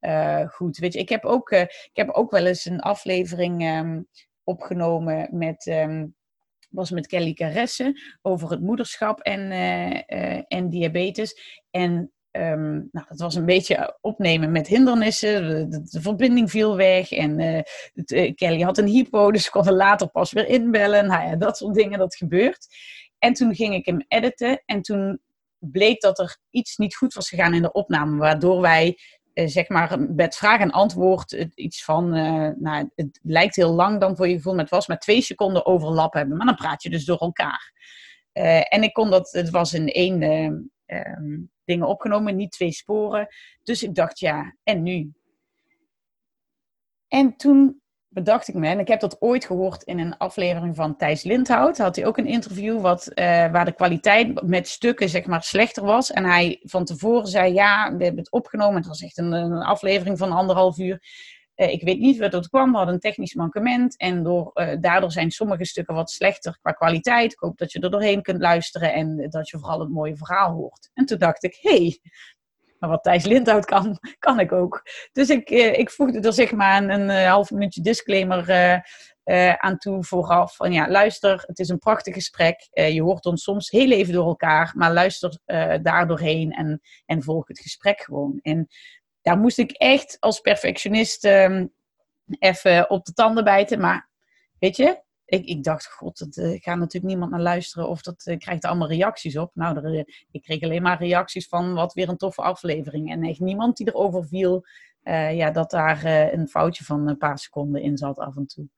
[0.00, 0.78] uh, eh, goed.
[0.78, 4.08] Weet je, ik heb ook, uh, ik heb ook wel eens een aflevering um,
[4.44, 5.66] opgenomen met.
[5.66, 6.14] Um,
[6.70, 11.62] was met Kelly Caresse over het moederschap en, uh, en diabetes.
[11.70, 15.70] En Um, nou, dat was een beetje opnemen met hindernissen.
[15.70, 17.10] De, verbinding viel weg.
[17.12, 17.38] En
[17.94, 21.06] het, uh, Kelly had een hypo, dus kon er later pas weer inbellen.
[21.06, 22.66] Nou ja, dat soort dingen, dat gebeurt.
[23.18, 24.62] En toen ging ik hem editen.
[24.66, 25.20] En toen
[25.58, 28.16] bleek dat er iets niet goed was gegaan in de opname.
[28.16, 28.98] Waardoor wij,
[29.34, 32.10] uh, zeg maar, met vraag en antwoord iets van...
[32.60, 35.66] nou, het lijkt heel lang dan voor je gevoel, maar het was maar twee seconden
[35.66, 36.36] overlap hebben.
[36.36, 37.72] Maar dan praat je dus door elkaar.
[38.68, 40.22] en ik kon dat, het was in één...
[40.86, 43.28] Um, dingen opgenomen, niet twee sporen.
[43.62, 45.12] Dus ik dacht, ja, en nu?
[47.08, 50.96] En toen bedacht ik me, en ik heb dat ooit gehoord in een aflevering van
[50.96, 55.26] Thijs Lindhout, had hij ook een interview wat, uh, waar de kwaliteit met stukken zeg
[55.26, 56.10] maar slechter was.
[56.10, 60.18] En hij van tevoren zei, ja, we hebben het opgenomen, het was echt een aflevering
[60.18, 61.02] van anderhalf uur.
[61.60, 64.76] Uh, ik weet niet wat het kwam, we hadden een technisch mankement en door, uh,
[64.80, 67.32] daardoor zijn sommige stukken wat slechter qua kwaliteit.
[67.32, 70.52] Ik hoop dat je er doorheen kunt luisteren en dat je vooral het mooie verhaal
[70.52, 70.90] hoort.
[70.94, 72.00] En toen dacht ik, hé, hey,
[72.78, 74.82] maar wat Thijs Lindhout kan, kan ik ook.
[75.12, 78.82] Dus ik, uh, ik voegde er zeg maar een, een half minuutje disclaimer
[79.56, 80.56] aan toe vooraf.
[80.56, 82.68] Van ja, luister, het is een prachtig gesprek.
[82.70, 85.38] je hoort ons soms heel even door elkaar, maar luister
[85.82, 88.38] daar doorheen en, en volg het gesprek gewoon.
[88.42, 88.68] En
[89.22, 91.72] daar moest ik echt als perfectionist um,
[92.38, 93.80] even op de tanden bijten.
[93.80, 94.08] Maar
[94.58, 98.26] weet je, ik, ik dacht, god, dat uh, gaat natuurlijk niemand naar luisteren of dat
[98.26, 99.50] uh, krijgt allemaal reacties op.
[99.54, 103.10] Nou, er, uh, ik kreeg alleen maar reacties van wat weer een toffe aflevering.
[103.10, 104.64] En echt niemand die erover viel
[105.32, 108.68] ja, dat daar een foutje van een paar seconden in zat af en toe.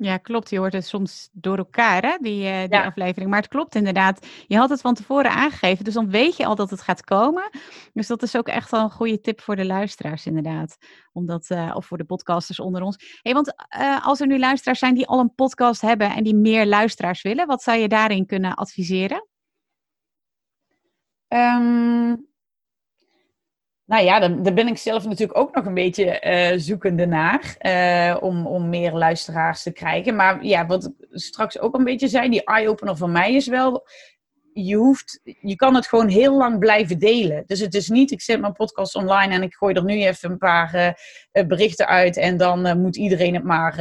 [0.00, 0.50] Ja, klopt.
[0.50, 3.30] Je hoort het soms door elkaar, hè, die, uh, die aflevering.
[3.30, 4.26] Maar het klopt inderdaad.
[4.46, 7.50] Je had het van tevoren aangegeven, dus dan weet je al dat het gaat komen.
[7.92, 10.76] Dus dat is ook echt wel een goede tip voor de luisteraars, inderdaad.
[11.12, 13.18] Omdat, uh, of voor de podcasters onder ons.
[13.22, 16.36] Hey, want uh, als er nu luisteraars zijn die al een podcast hebben en die
[16.36, 19.26] meer luisteraars willen, wat zou je daarin kunnen adviseren?
[21.28, 22.26] Um,
[23.88, 27.56] nou ja, daar, ben ik zelf natuurlijk ook nog een beetje uh, zoekende naar.
[27.60, 30.16] Uh, om, om meer luisteraars te krijgen.
[30.16, 33.86] Maar ja, wat straks ook een beetje zei, die eye-opener van mij is wel.
[34.52, 37.42] Je, hoeft, je kan het gewoon heel lang blijven delen.
[37.46, 40.30] Dus het is niet, ik zet mijn podcast online en ik gooi er nu even
[40.30, 40.96] een paar
[41.32, 42.16] uh, berichten uit.
[42.16, 43.74] En dan moet iedereen het maar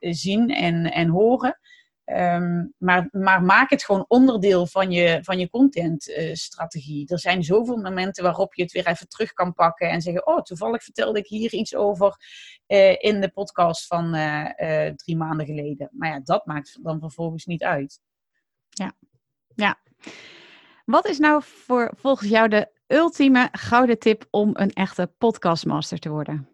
[0.00, 1.58] zien en, en horen.
[2.04, 7.02] Um, maar, maar, maak het gewoon onderdeel van je, van je contentstrategie.
[7.02, 10.26] Uh, er zijn zoveel momenten waarop je het weer even terug kan pakken en zeggen:
[10.26, 12.16] Oh, toevallig vertelde ik hier iets over
[12.66, 15.88] uh, in de podcast van uh, drie maanden geleden.
[15.92, 18.00] Maar ja, dat maakt dan vervolgens niet uit.
[18.68, 18.92] Ja,
[19.54, 19.78] ja.
[20.84, 26.08] Wat is nou voor, volgens jou de ultieme gouden tip om een echte podcastmaster te
[26.08, 26.51] worden?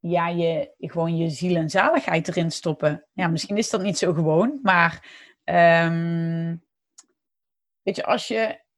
[0.00, 3.06] Ja, je, gewoon je ziel en zaligheid erin stoppen.
[3.12, 5.08] Ja, misschien is dat niet zo gewoon, maar
[5.84, 6.64] um,
[7.82, 8.68] weet je, als je.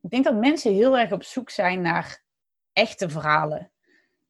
[0.00, 2.22] Ik denk dat mensen heel erg op zoek zijn naar
[2.72, 3.72] echte verhalen.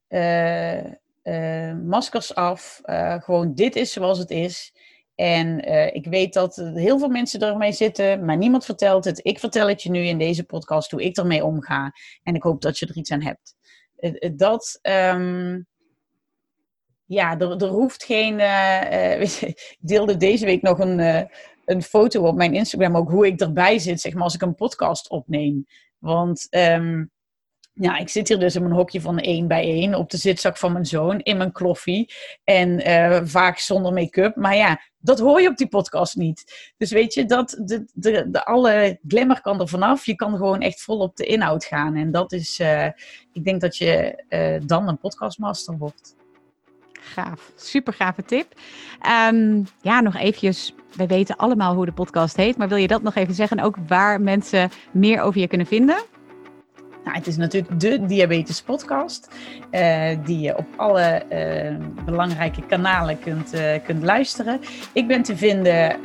[0.08, 0.84] Uh,
[1.22, 4.74] uh, maskers af, uh, gewoon dit is zoals het is.
[5.14, 9.20] En ik weet dat heel veel mensen ermee zitten, maar niemand vertelt het.
[9.22, 11.92] Ik vertel het je nu in deze podcast hoe ik ermee omga.
[12.22, 13.54] En ik hoop dat je er iets aan hebt
[14.36, 15.66] dat, um,
[17.04, 18.38] ja, er, er hoeft geen.
[18.44, 21.22] Uh, ik deelde deze week nog een, uh,
[21.64, 24.54] een foto op mijn Instagram, ook hoe ik erbij zit, zeg maar, als ik een
[24.54, 25.66] podcast opneem.
[25.98, 27.10] Want um,
[27.74, 30.56] ja, ik zit hier dus in mijn hokje van één bij één op de zitzak
[30.56, 32.12] van mijn zoon in mijn kloffie.
[32.44, 34.36] En uh, vaak zonder make-up.
[34.36, 36.72] Maar ja, dat hoor je op die podcast niet.
[36.76, 40.06] Dus weet je, dat, de, de, de, alle glimmer kan er vanaf.
[40.06, 41.96] Je kan gewoon echt vol op de inhoud gaan.
[41.96, 42.86] En dat is, uh,
[43.32, 46.16] ik denk dat je uh, dan een podcastmaster wordt.
[47.00, 48.54] Gaaf, super gave tip.
[49.30, 52.56] Um, ja, nog eventjes, wij weten allemaal hoe de podcast heet.
[52.56, 53.58] Maar wil je dat nog even zeggen?
[53.58, 56.13] En ook waar mensen meer over je kunnen vinden?
[57.04, 59.28] Nou, het is natuurlijk de Diabetes Podcast,
[59.70, 64.60] uh, die je op alle uh, belangrijke kanalen kunt, uh, kunt luisteren.
[64.92, 65.96] Ik ben te vinden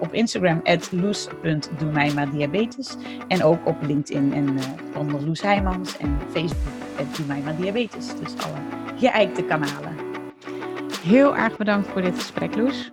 [0.00, 2.96] op Instagram, loes.doemijmaardiabetes.
[3.28, 4.58] En ook op LinkedIn en
[4.96, 6.72] onder Loes Heijmans en Facebook,
[7.58, 8.06] Diabetes.
[8.06, 8.58] Dus alle
[8.98, 9.96] geëikte kanalen.
[11.02, 12.92] Heel erg bedankt voor dit gesprek, Loes.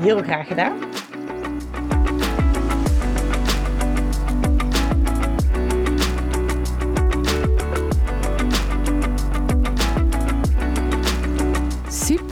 [0.00, 0.95] Heel graag gedaan.